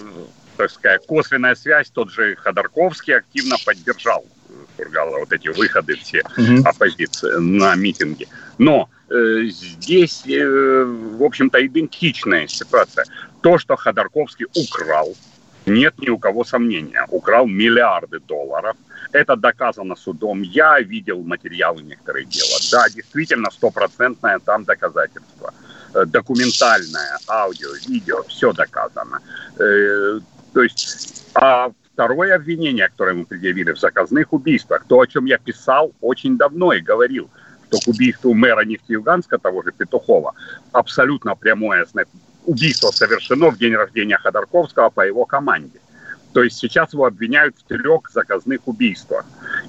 [0.58, 4.26] так сказать, косвенная связь, тот же Ходорковский активно поддержал
[4.76, 6.62] Фургала, вот эти выходы все угу.
[6.64, 8.28] оппозиции на митинги.
[8.58, 13.06] Но э, здесь, э, в общем-то, идентичная ситуация.
[13.40, 15.14] То, что Ходорковский украл,
[15.66, 17.04] нет ни у кого сомнения.
[17.08, 18.76] Украл миллиарды долларов.
[19.12, 20.42] Это доказано судом.
[20.42, 22.46] Я видел материалы некоторых дел.
[22.70, 25.54] Да, действительно, стопроцентное там доказательство.
[25.94, 29.20] Э, документальное, аудио, видео, все доказано.
[29.58, 30.20] Э,
[30.52, 35.38] то есть, а второе обвинение, которое мы предъявили в заказных убийствах, то, о чем я
[35.38, 37.30] писал очень давно и говорил,
[37.68, 40.34] что к убийству мэра Нефтеюганска, того же Петухова,
[40.72, 41.86] абсолютно прямое
[42.46, 45.80] убийство совершено в день рождения Ходорковского по его команде.
[46.32, 49.24] То есть сейчас его обвиняют в трех заказных убийствах.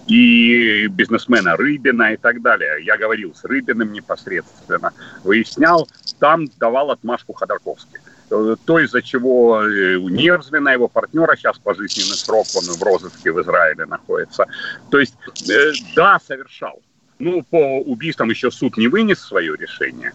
[0.07, 2.83] И бизнесмена Рыбина и так далее.
[2.83, 4.91] Я говорил с Рыбиным непосредственно.
[5.23, 5.88] Выяснял,
[6.19, 7.99] там давал отмашку Ходорковский.
[8.29, 13.85] То, из-за чего э, Нервзмена, его партнера, сейчас пожизненный срок, он в розыске в Израиле
[13.85, 14.45] находится.
[14.91, 15.15] То есть,
[15.49, 16.79] э, да, совершал
[17.19, 20.13] Ну, по убийствам еще суд не вынес свое решение.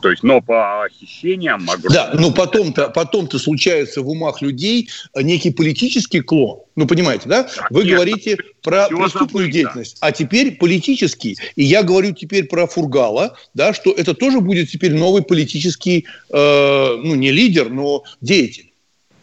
[0.00, 2.12] То есть, но по хищениям огромное...
[2.12, 6.60] Да, но потом-то, потом-то случается в умах людей некий политический клон.
[6.76, 7.48] Ну, понимаете, да?
[7.70, 11.36] Вы нет, говорите про преступную забыть, деятельность, а теперь политический.
[11.56, 16.96] И я говорю теперь про Фургала, да, что это тоже будет теперь новый политический, э,
[17.02, 18.72] ну, не лидер, но деятель.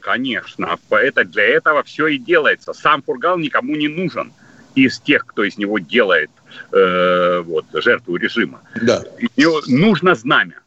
[0.01, 2.73] Конечно, это, для этого все и делается.
[2.73, 4.33] Сам Фургал никому не нужен
[4.75, 6.29] из тех, кто из него делает
[6.71, 8.61] э, вот, жертву режима.
[8.81, 9.03] Да.
[9.35, 10.59] Него нужно знамя.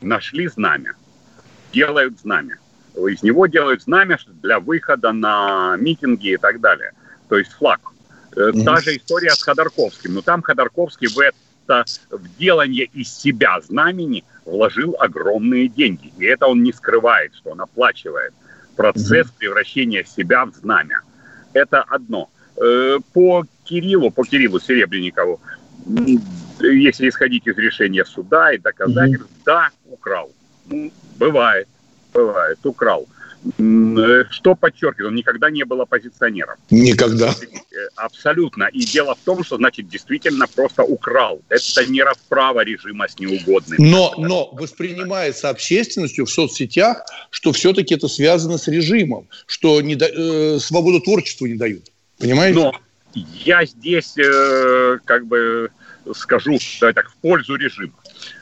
[0.00, 0.94] Нашли знамя.
[1.72, 2.58] Делают знамя.
[2.94, 6.92] Из него делают знамя для выхода на митинги и так далее.
[7.28, 7.80] То есть флаг.
[8.32, 8.64] Mm-hmm.
[8.64, 10.14] Та же история с Ходорковским.
[10.14, 16.12] Но там Ходорковский в это в делание из себя знамени вложил огромные деньги.
[16.18, 18.32] И это он не скрывает, что он оплачивает
[18.76, 19.38] процесс mm-hmm.
[19.38, 21.00] превращения себя в знамя.
[21.52, 22.30] Это одно.
[22.56, 25.40] Э, по Кириллу, по Кириллу Серебренникову,
[26.60, 29.44] если исходить из решения суда и доказательств, mm-hmm.
[29.44, 30.30] да, украл.
[30.66, 31.68] Ну, бывает,
[32.12, 33.06] бывает, украл.
[33.58, 36.56] Э, что подчеркивает, он никогда не был оппозиционером.
[36.70, 37.28] Никогда.
[37.28, 38.64] Э, абсолютно.
[38.72, 41.40] И дело в том, что, значит, действительно просто украл.
[41.48, 43.80] Это не расправа режима с неугодными.
[43.80, 50.06] Но, но воспринимается общественностью в соцсетях, что все-таки это связано с режимом, что не да,
[50.08, 51.92] э, свободу творчеству не дают.
[52.18, 52.58] Понимаете?
[52.58, 52.72] Но
[53.44, 55.70] я здесь э, как бы
[56.14, 57.94] скажу давай так, в пользу режима.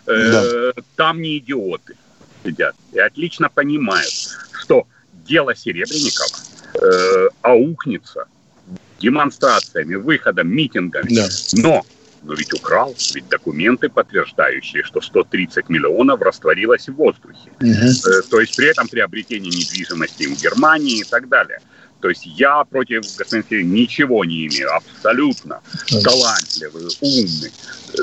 [0.07, 0.83] Э, да.
[0.97, 1.97] Там не идиоты
[2.45, 4.13] сидят и отлично понимают,
[4.53, 4.87] что
[5.27, 6.39] дело Серебренникова
[6.75, 8.27] э, аукнется
[9.01, 11.15] демонстрациями, выходом, митингами.
[11.15, 11.29] Да.
[11.55, 11.83] Но,
[12.23, 17.51] но ведь украл, ведь документы, подтверждающие, что 130 миллионов растворилось в воздухе.
[17.61, 17.71] Угу.
[17.71, 21.61] Э, то есть при этом приобретение недвижимости в Германии и так далее.
[22.05, 23.07] То есть я против
[23.49, 25.63] Сирина ничего не имею, абсолютно
[26.03, 27.51] талантливый, умный.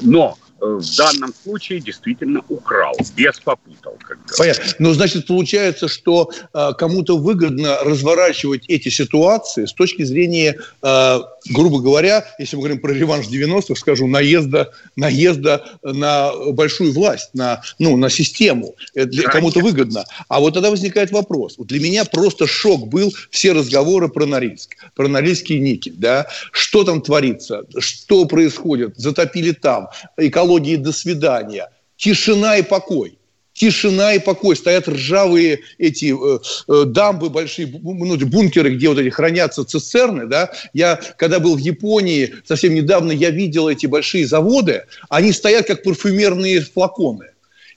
[0.02, 3.98] Но в данном случае действительно украл, без попутал.
[4.08, 4.64] Как Понятно.
[4.78, 11.20] Ну, значит, получается, что э, кому-то выгодно разворачивать эти ситуации с точки зрения, э,
[11.50, 17.64] грубо говоря, если мы говорим про реванш 90-х, скажу, наезда, наезда на большую власть, на,
[17.80, 18.76] ну, на систему.
[18.94, 20.06] Это кому-то выгодно.
[20.28, 21.58] А вот тогда возникает вопрос.
[21.58, 25.96] Вот для меня просто шок был все разговоры про Норильск, про Норильский никель.
[25.98, 26.28] Да?
[26.52, 27.64] Что там творится?
[27.80, 28.94] Что происходит?
[28.98, 29.90] Затопили там.
[30.18, 31.70] Экология экологии до свидания.
[31.98, 33.18] Тишина и покой.
[33.54, 34.56] Тишина и покой.
[34.56, 40.28] Стоят ржавые эти э, э, дамбы, большие ну, бункеры, где вот эти хранятся цистерны.
[40.28, 40.52] Да?
[40.74, 44.84] Я, когда был в Японии, совсем недавно я видел эти большие заводы.
[45.10, 47.31] Они стоят, как парфюмерные флаконы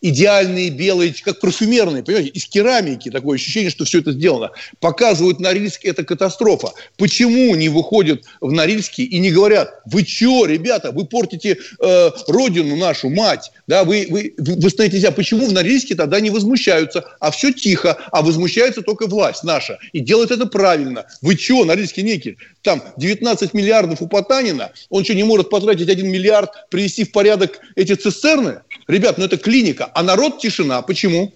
[0.05, 4.51] идеальные белые, как парфюмерные, понимаете, из керамики, такое ощущение, что все это сделано.
[4.79, 6.73] Показывают Норильск, это катастрофа.
[6.99, 12.77] Почему не выходят в Норильске и не говорят, вы что, ребята, вы портите э, родину
[12.77, 15.11] нашу, мать, да, вы, вы, вы стоите нельзя.
[15.11, 20.01] Почему в Норильске тогда не возмущаются, а все тихо, а возмущается только власть наша и
[20.01, 21.07] делает это правильно.
[21.23, 26.07] Вы что, Норильский никель, там 19 миллиардов у Потанина, он что, не может потратить 1
[26.07, 28.61] миллиард, привести в порядок эти цистерны?
[28.87, 30.83] Ребят, ну это клиника, а народ тишина.
[30.83, 31.33] Почему?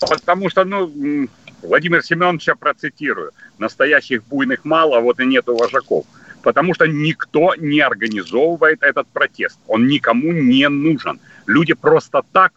[0.00, 1.28] Потому что, ну,
[1.62, 3.32] Владимир Семеновича процитирую.
[3.58, 6.06] Настоящих буйных мало, а вот и нету вожаков.
[6.42, 9.58] Потому что никто не организовывает этот протест.
[9.66, 11.20] Он никому не нужен.
[11.46, 12.52] Люди просто так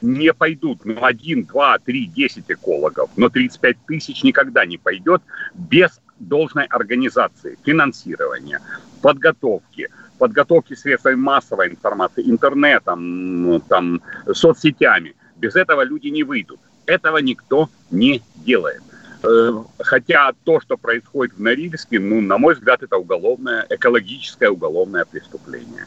[0.00, 0.84] не пойдут.
[0.84, 3.10] Ну, один, два, три, десять экологов.
[3.16, 5.22] Но 35 тысяч никогда не пойдет
[5.54, 8.60] без должной организации, финансирования,
[9.02, 14.02] подготовки, подготовки средствами массовой информации, интернетом, там,
[14.32, 15.14] соцсетями.
[15.36, 16.60] Без этого люди не выйдут.
[16.86, 18.82] Этого никто не делает.
[19.22, 25.04] Э, хотя то, что происходит в Норильске, ну, на мой взгляд, это уголовное, экологическое уголовное
[25.04, 25.86] преступление.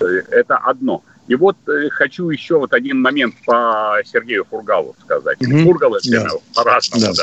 [0.00, 1.02] Э, это одно.
[1.28, 5.38] И вот э, хочу еще вот один момент по Сергею Фургалу сказать.
[5.38, 5.64] Mm-hmm.
[5.64, 6.30] Фургал это да.
[6.54, 7.22] по-разному, да.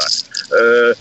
[0.50, 0.58] да.
[0.58, 0.94] Э,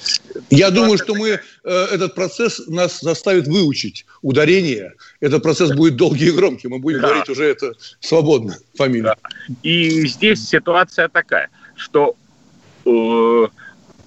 [0.51, 4.95] Я думаю, что мы э, этот процесс нас заставит выучить ударение.
[5.21, 6.69] Этот процесс будет долгий и громкий.
[6.69, 7.09] Мы будем да.
[7.09, 9.17] говорить уже это свободно, фамилия.
[9.23, 9.55] Да.
[9.63, 12.17] И здесь ситуация такая, что
[12.87, 13.47] э,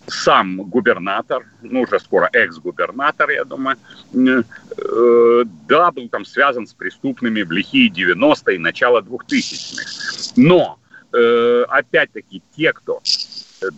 [0.08, 3.78] сам губернатор, ну уже скоро экс-губернатор, я думаю,
[4.14, 10.34] э, да, был там связан с преступными в лихие 90-е, начало 2000-х.
[10.38, 10.80] Но,
[11.14, 13.02] э, опять-таки, те, кто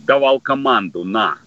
[0.06, 1.38] давал команду на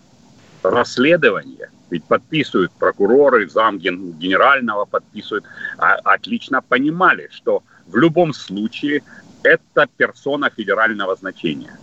[0.63, 5.45] расследование, ведь подписывают прокуроры, зам генерального подписывают,
[5.77, 9.03] а, отлично понимали, что в любом случае
[9.43, 11.77] это персона федерального значения.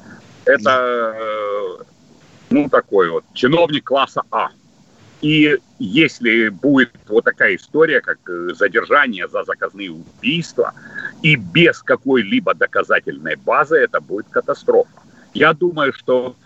[0.44, 1.84] Это э,
[2.50, 4.50] ну, такой вот, чиновник класса А.
[5.22, 10.72] И если будет вот такая история, как э, задержание за заказные убийства,
[11.22, 14.90] и без какой-либо доказательной базы, это будет катастрофа.
[15.34, 16.36] Я думаю, что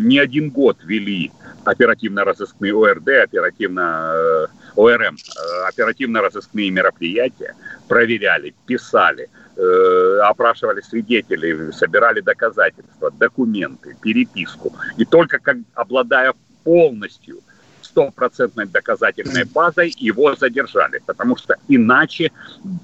[0.00, 1.32] не один год вели
[1.64, 7.54] оперативно-розыскные ОРД, оперативно э, ОРМ, э, оперативно-розыскные мероприятия,
[7.88, 14.72] проверяли, писали, э, опрашивали свидетелей, собирали доказательства, документы, переписку.
[14.96, 17.40] И только как, обладая полностью
[17.82, 22.30] стопроцентной доказательной базой, его задержали, потому что иначе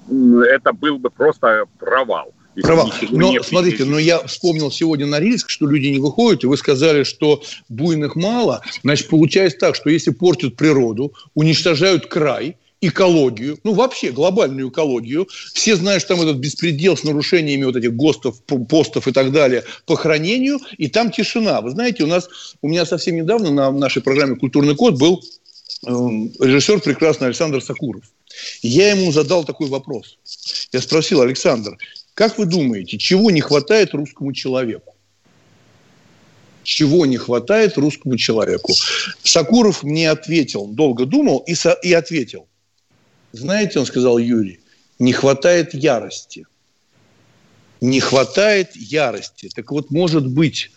[0.08, 2.34] это был бы просто провал.
[2.62, 2.90] Права.
[3.10, 7.04] Но смотрите, но я вспомнил сегодня на риск, что люди не выходят, и вы сказали,
[7.04, 8.62] что буйных мало.
[8.82, 15.28] Значит, получается так, что если портят природу, уничтожают край, экологию, ну вообще глобальную экологию.
[15.54, 19.64] Все знают, что там этот беспредел с нарушениями вот этих ГОСТов, постов и так далее
[19.86, 21.60] по хранению, и там тишина.
[21.60, 22.28] Вы знаете, у нас,
[22.62, 25.22] у меня совсем недавно на нашей программе «Культурный код» был
[25.86, 28.04] э, режиссер прекрасный Александр Сакуров.
[28.62, 30.18] я ему задал такой вопрос.
[30.72, 31.78] Я спросил, Александр,
[32.16, 34.94] как вы думаете, чего не хватает русскому человеку?
[36.62, 38.72] Чего не хватает русскому человеку?
[39.22, 42.48] Сакуров мне ответил, долго думал и, со, и ответил.
[43.32, 44.60] Знаете, он сказал Юрий,
[44.98, 46.46] не хватает ярости.
[47.82, 49.50] Не хватает ярости.
[49.54, 50.70] Так вот, может быть,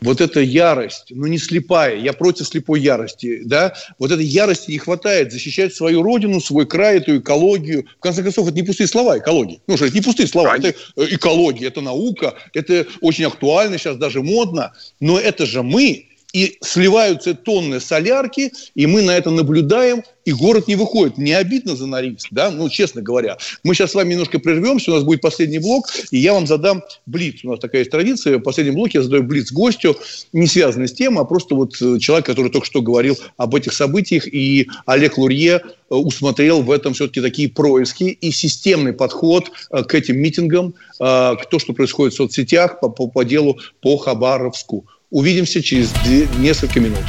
[0.00, 4.78] вот эта ярость, ну не слепая, я против слепой ярости, да, вот этой ярости не
[4.78, 7.86] хватает защищать свою родину, свой край, эту экологию.
[7.98, 9.60] В конце концов, это не пустые слова, экология.
[9.66, 10.74] Ну что, это не пустые слова, это э,
[11.10, 17.34] экология, это наука, это очень актуально, сейчас даже модно, но это же мы, и сливаются
[17.34, 21.18] тонны солярки, и мы на это наблюдаем, и город не выходит.
[21.18, 23.38] Не обидно за Норильск, да, ну, честно говоря.
[23.64, 26.82] Мы сейчас с вами немножко прервемся, у нас будет последний блок, и я вам задам
[27.06, 27.40] блиц.
[27.44, 29.96] У нас такая есть традиция, в последнем блоке я задаю блиц гостю,
[30.32, 33.72] не связанный с тем, а просто вот э, человек, который только что говорил об этих
[33.72, 39.82] событиях, и Олег Лурье э, усмотрел в этом все-таки такие происки и системный подход э,
[39.82, 44.86] к этим митингам, к тому, что происходит в соцсетях по, по, по делу по Хабаровску.
[45.10, 45.92] Увидимся через
[46.38, 47.02] несколько минут.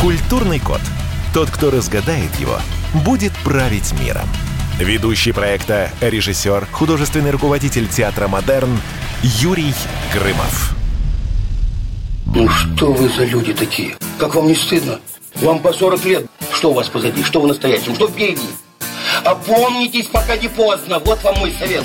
[0.00, 0.80] Культурный код.
[1.32, 2.58] Тот, кто разгадает его,
[3.04, 4.28] будет править миром.
[4.80, 8.76] Ведущий проекта, режиссер, художественный руководитель театра «Модерн»
[9.22, 9.72] Юрий
[10.12, 10.74] Грымов.
[12.26, 13.96] Ну что вы за люди такие?
[14.18, 14.98] Как вам не стыдно?
[15.36, 16.26] Вам по 40 лет.
[16.52, 17.22] Что у вас позади?
[17.22, 17.94] Что вы настоящем?
[17.94, 18.48] Что впереди?
[19.24, 20.98] Опомнитесь, пока не поздно.
[20.98, 21.84] Вот вам мой совет.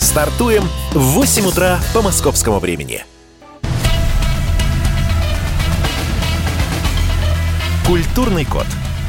[0.00, 3.04] Стартуем в 8 утра по московскому времени.
[7.86, 8.66] Культурный код.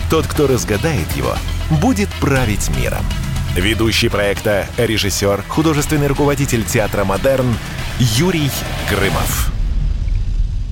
[0.09, 1.35] Тот, кто разгадает его,
[1.81, 3.03] будет править миром.
[3.55, 7.55] Ведущий проекта, режиссер, художественный руководитель театра «Модерн»
[7.97, 8.51] Юрий
[8.89, 9.60] Грымов.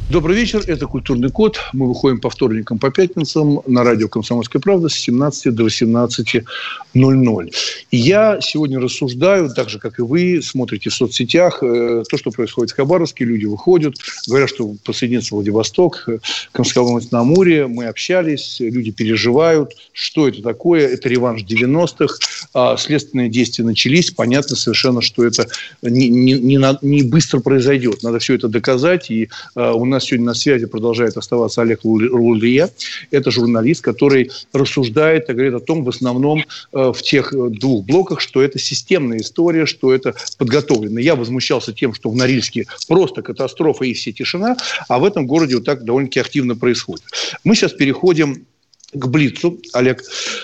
[0.10, 1.60] Добрый вечер, это «Культурный код».
[1.72, 7.54] Мы выходим по вторникам, по пятницам на радио «Комсомольская правда» с 17 до 18.00.
[7.92, 12.32] И я сегодня рассуждаю, так же, как и вы, смотрите в соцсетях, э, то, что
[12.32, 13.98] происходит в Хабаровске, люди выходят,
[14.28, 16.18] говорят, что посоединится Владивосток, э,
[16.54, 22.18] Комсомольск-на-Амуре, мы общались, люди переживают, что это такое, это реванш 90-х,
[22.56, 25.46] а следственные действия начались, понятно совершенно, что это
[25.84, 30.06] не, не, не, не быстро произойдет, надо все это доказать, и э, у нас нас
[30.06, 32.70] сегодня на связи продолжает оставаться Олег Лулия.
[33.12, 37.86] Это журналист, который рассуждает и говорит о том, в основном э, в тех э, двух
[37.86, 41.00] блоках, что это системная история, что это подготовлено.
[41.00, 44.56] Я возмущался тем, что в Норильске просто катастрофа и все тишина,
[44.88, 47.04] а в этом городе вот так довольно-таки активно происходит.
[47.44, 48.46] Мы сейчас переходим
[48.94, 50.02] к Блицу, Олег.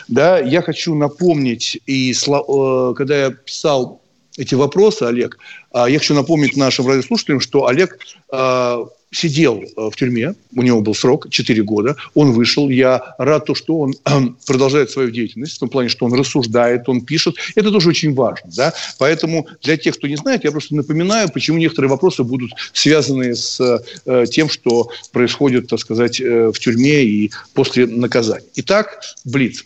[0.07, 4.01] Да, я хочу напомнить, и э, когда я писал
[4.37, 5.37] эти вопросы, Олег,
[5.71, 7.97] а, я хочу напомнить нашим радиослушателям, что Олег
[9.15, 13.55] сидел э, в тюрьме, у него был срок 4 года, он вышел, я рад то,
[13.55, 13.93] что он
[14.45, 18.51] продолжает свою деятельность, в том плане, что он рассуждает, он пишет, это тоже очень важно,
[18.55, 23.35] да, поэтому для тех, кто не знает, я просто напоминаю, почему некоторые вопросы будут связаны
[23.35, 28.47] с э, тем, что происходит, так сказать, э, в тюрьме и после наказания.
[28.55, 29.63] Итак, Блиц.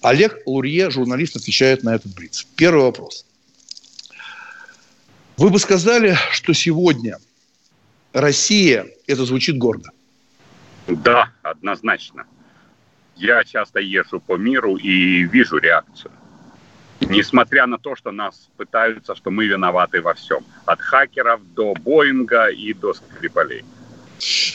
[0.00, 2.46] Олег Лурье, журналист, отвечает на этот Блиц.
[2.56, 3.24] Первый вопрос.
[5.36, 7.18] Вы бы сказали, что сегодня–
[8.12, 9.90] Россия, это звучит гордо.
[10.86, 12.24] Да, однозначно.
[13.16, 16.12] я часто езжу по миру и вижу реакцию.
[17.00, 20.44] Несмотря на то, что нас пытаются, что мы виноваты во всем.
[20.64, 23.64] От хакеров до Боинга и до Скрипалей.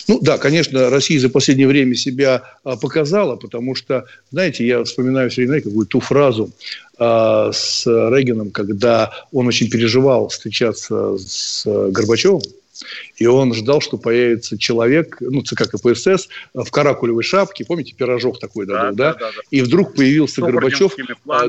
[0.08, 5.30] Ну да, конечно, Россия за последнее время себя а, показала, потому что, знаете, я вспоминаю
[5.30, 6.52] все время какую-то ту фразу
[6.97, 12.41] а, с Регином, когда он очень переживал встречаться с Горбачевым,
[13.17, 18.65] и он ждал, что появится человек, ну, ЦК КПСС, в каракулевой шапке, помните, пирожок такой
[18.65, 19.13] дадут, да?
[19.13, 19.19] да?
[19.19, 19.41] да, да.
[19.51, 20.95] И вдруг появился Горбачев,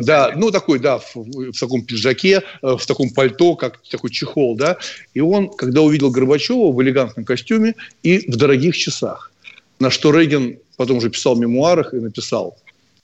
[0.00, 4.56] да, ну, такой, да, в, в таком пиджаке, э, в таком пальто, как такой чехол,
[4.56, 4.78] да?
[5.14, 9.32] И он, когда увидел Горбачева в элегантном костюме и в дорогих часах,
[9.78, 12.56] на что Рейган потом уже писал в мемуарах и написал,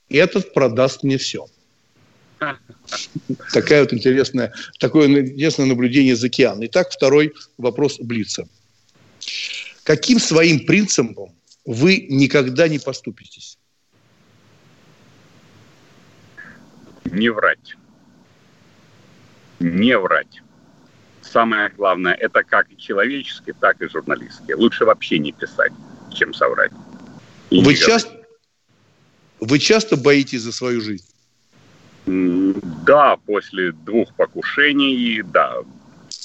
[0.09, 1.47] этот продаст мне все.
[3.53, 6.65] Такая вот интересная, такое интересное наблюдение из океана.
[6.67, 8.49] Итак, второй вопрос Блица.
[9.85, 11.35] Каким своим принципом
[11.65, 13.59] вы никогда не поступитесь?
[17.05, 17.77] Не врать.
[19.61, 20.43] Не врать.
[21.23, 24.53] Самое главное, это как человечески, так и журналистски.
[24.53, 25.73] Лучше вообще не писать,
[26.15, 26.73] чем соврать.
[27.51, 28.27] вы, часто,
[29.41, 31.05] вы часто боитесь за свою жизнь?
[32.09, 35.59] Да, после двух покушений, да,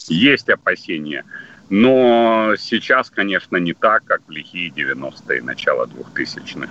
[0.08, 1.26] есть опасения.
[1.70, 6.70] Но сейчас, конечно, не так, как в лихие 90-е, начало 2000-х.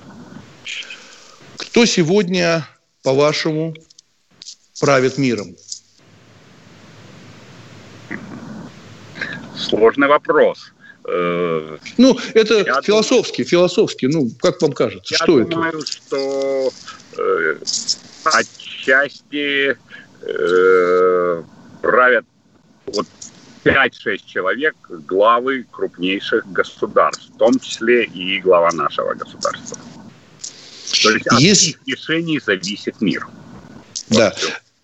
[1.59, 2.67] Кто сегодня,
[3.03, 3.75] по-вашему,
[4.81, 5.57] правит миром?
[9.57, 10.73] Сложный вопрос.
[11.05, 14.07] Э, ну, это я философски, думаю, философски.
[14.07, 15.87] Ну, как вам кажется, я что думаю, это?
[15.87, 16.73] что
[17.19, 17.57] э,
[18.83, 19.77] отчасти
[20.23, 21.43] э,
[21.81, 22.25] правят
[22.87, 23.07] вот
[23.65, 29.79] 5-6 человек, главы крупнейших государств, в том числе и глава нашего государства.
[31.03, 31.69] То есть от есть...
[31.69, 33.27] их решений зависит мир.
[34.11, 34.35] Да.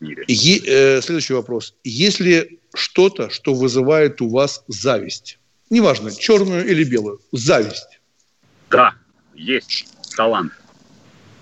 [0.00, 1.74] Е- э, следующий вопрос.
[1.82, 5.38] Есть ли что-то, что вызывает у вас зависть?
[5.70, 7.20] Неважно, черную или белую.
[7.32, 8.00] Зависть.
[8.70, 8.94] Да,
[9.34, 10.52] есть талант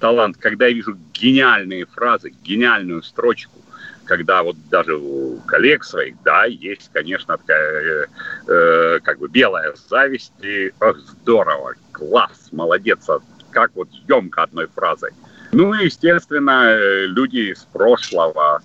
[0.01, 3.61] талант, когда я вижу гениальные фразы, гениальную строчку,
[4.05, 8.07] когда вот даже у коллег своих, да, есть, конечно, такая э,
[8.47, 13.07] э, как бы белая зависть, и ох, здорово, класс, молодец,
[13.51, 15.11] как вот емко одной фразой.
[15.53, 16.77] Ну и, естественно,
[17.07, 18.63] люди из прошлого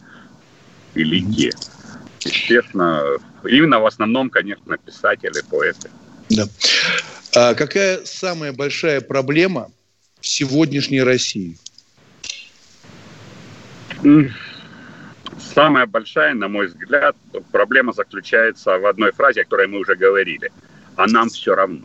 [0.93, 1.53] великие.
[2.19, 3.01] Естественно,
[3.43, 5.89] именно в основном, конечно, писатели, поэты.
[6.29, 6.43] Да.
[7.34, 9.71] А какая самая большая проблема–
[10.22, 11.57] в сегодняшней России?
[15.53, 17.15] Самая большая, на мой взгляд,
[17.51, 20.51] проблема заключается в одной фразе, о которой мы уже говорили.
[20.95, 21.82] А нам все равно.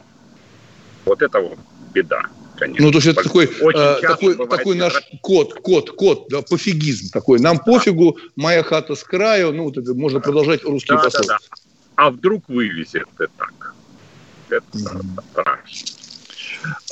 [1.04, 1.58] Вот это вот
[1.92, 2.22] беда.
[2.58, 2.86] Конечно.
[2.86, 7.38] Ну, то есть это такой, э, такой, такой наш код, код, код, да, пофигизм такой.
[7.38, 7.62] Нам да.
[7.64, 11.28] пофигу, моя хата с краю, ну, вот это можно продолжать русские да, пословицы.
[11.28, 11.56] Да, да.
[11.96, 13.74] А вдруг вывезет это так?
[14.48, 15.22] Это mm-hmm.
[15.30, 15.95] страшно.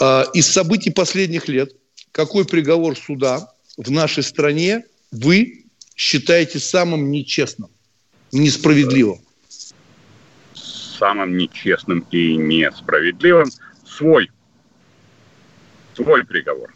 [0.01, 1.75] А, из событий последних лет,
[2.13, 5.65] какой приговор суда в нашей стране вы
[5.97, 7.71] считаете самым нечестным,
[8.33, 9.21] несправедливым?
[10.55, 13.51] Самым нечестным и несправедливым
[13.87, 14.31] свой.
[15.95, 16.75] Свой приговор.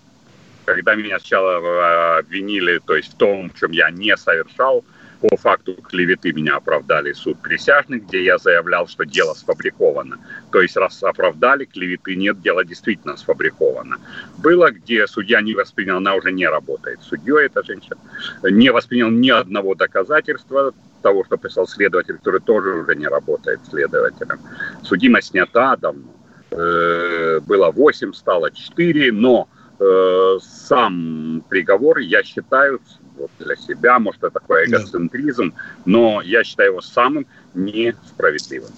[0.64, 4.84] Когда меня сначала а, обвинили, то есть в том, в чем я не совершал–
[5.20, 10.18] по факту клеветы меня оправдали суд присяжных, где я заявлял, что дело сфабриковано.
[10.52, 13.98] То есть раз оправдали, клеветы нет, дело действительно сфабриковано.
[14.38, 17.96] Было, где судья не воспринял, она уже не работает судьей, эта женщина,
[18.42, 24.40] не воспринял ни одного доказательства того, что писал следователь, который тоже уже не работает следователем.
[24.82, 26.14] Судимость снята давно.
[26.50, 29.48] Э, было 8, стало 4, но
[29.78, 32.80] э, сам приговор, я считаю,
[33.18, 35.52] вот для себя, может, это такой эгоцентризм,
[35.84, 38.70] но я считаю его самым несправедливым.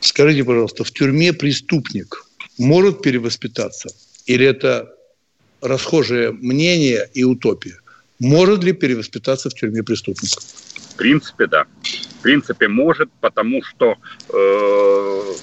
[0.00, 2.24] Скажите, пожалуйста, в тюрьме преступник
[2.58, 3.88] может перевоспитаться?
[4.26, 4.94] Или это
[5.60, 7.78] расхожее мнение и утопия?
[8.18, 10.30] Может ли перевоспитаться в тюрьме преступник?
[10.30, 11.66] В принципе, да.
[12.18, 13.96] В принципе, может, потому что
[14.32, 15.34] э,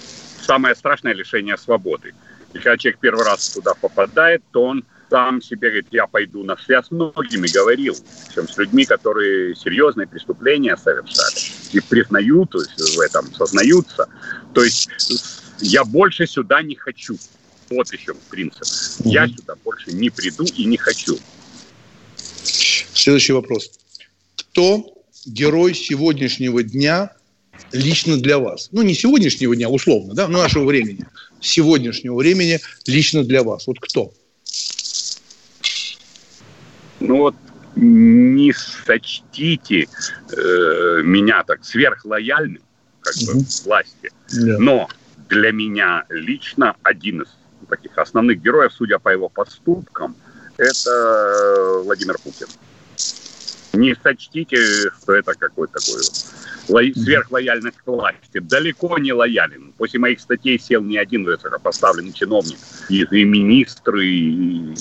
[0.42, 2.14] самое страшное лишение свободы.
[2.54, 6.58] И когда человек первый раз туда попадает, то он сам себе говорит, я пойду на
[6.58, 6.88] связь.
[6.88, 7.96] С многими говорил,
[8.34, 11.36] чем с людьми, которые серьезные преступления совершали
[11.72, 14.08] и признают в этом, сознаются.
[14.54, 14.90] То есть
[15.62, 17.18] я больше сюда не хочу.
[17.70, 18.66] Вот еще принцип.
[19.04, 21.18] Я сюда больше не приду и не хочу.
[22.46, 23.72] Следующий вопрос.
[24.36, 24.94] Кто
[25.26, 27.12] герой сегодняшнего дня
[27.72, 28.70] лично для вас?
[28.72, 31.06] Ну, не сегодняшнего дня, условно, да, но нашего времени.
[31.42, 33.68] Сегодняшнего времени лично для вас.
[33.68, 34.14] Вот кто?
[37.00, 37.36] Ну вот
[37.76, 39.88] не сочтите
[40.32, 42.62] э, меня так сверхлояльным,
[43.02, 44.12] как бы, власти.
[44.30, 44.58] Yeah.
[44.60, 44.90] Но
[45.30, 47.28] для меня лично один из
[47.68, 50.16] таких основных героев, судя по его поступкам,
[50.58, 52.48] это Владимир Путин.
[53.76, 54.58] Не сочтите,
[55.02, 56.02] что это какой-то такой
[56.70, 58.40] ло- сверхлояльность к власти.
[58.40, 59.74] Далеко не лоялен.
[59.78, 62.58] После моих статей сел не один высокопоставленный чиновник.
[62.90, 64.76] И, и министры, и, и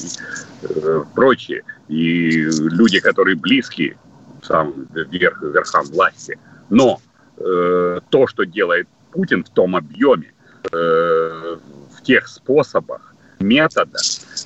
[0.62, 1.62] э, прочие.
[1.88, 2.30] И
[2.70, 3.96] люди, которые близки
[4.42, 6.38] самым верх, верхам власти.
[6.70, 7.00] Но
[7.38, 10.32] э, то, что делает Путин в том объеме,
[10.72, 11.56] э,
[11.96, 14.02] в тех способах, методах,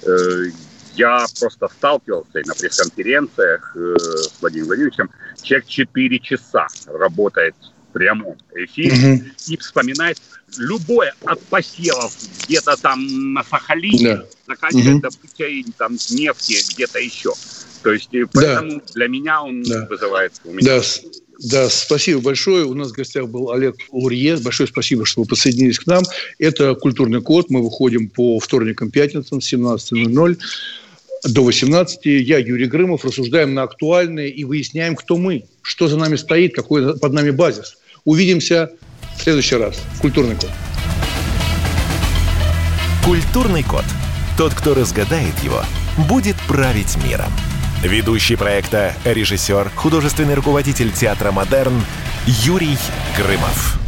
[0.07, 0.51] э,
[0.99, 5.11] я просто сталкивался на пресс-конференциях э, с Владимиром Владимировичем.
[5.43, 7.55] Человек 4 часа работает
[7.89, 9.25] в прямом эфире угу.
[9.47, 10.21] и вспоминает
[10.59, 14.25] любое от посевов где-то там на Сахалине, да.
[14.47, 15.03] заканчивая угу.
[15.03, 17.33] добычей там нефти где-то еще.
[17.83, 18.83] То есть поэтому да.
[18.95, 19.87] для меня он да.
[19.89, 20.79] вызывает у меня...
[20.79, 20.83] Да.
[21.41, 22.65] Да, спасибо большое.
[22.65, 24.39] У нас в гостях был Олег Лурье.
[24.39, 26.03] Большое спасибо, что вы подсоединились к нам.
[26.41, 27.49] Это «Культурный код».
[27.49, 30.37] Мы выходим по вторникам, пятницам с 17.00
[31.25, 32.01] до 18.
[32.05, 36.99] Я, Юрий Грымов, рассуждаем на актуальные и выясняем, кто мы, что за нами стоит, какой
[36.99, 37.77] под нами базис.
[38.05, 38.71] Увидимся
[39.17, 39.81] в следующий раз.
[40.01, 40.51] Культурный код.
[43.05, 43.85] Культурный код.
[44.37, 45.63] Тот, кто разгадает его,
[46.09, 47.33] будет править миром.
[47.83, 51.81] Ведущий проекта, режиссер, художественный руководитель театра «Модерн»
[52.27, 52.77] Юрий
[53.17, 53.88] Грымов.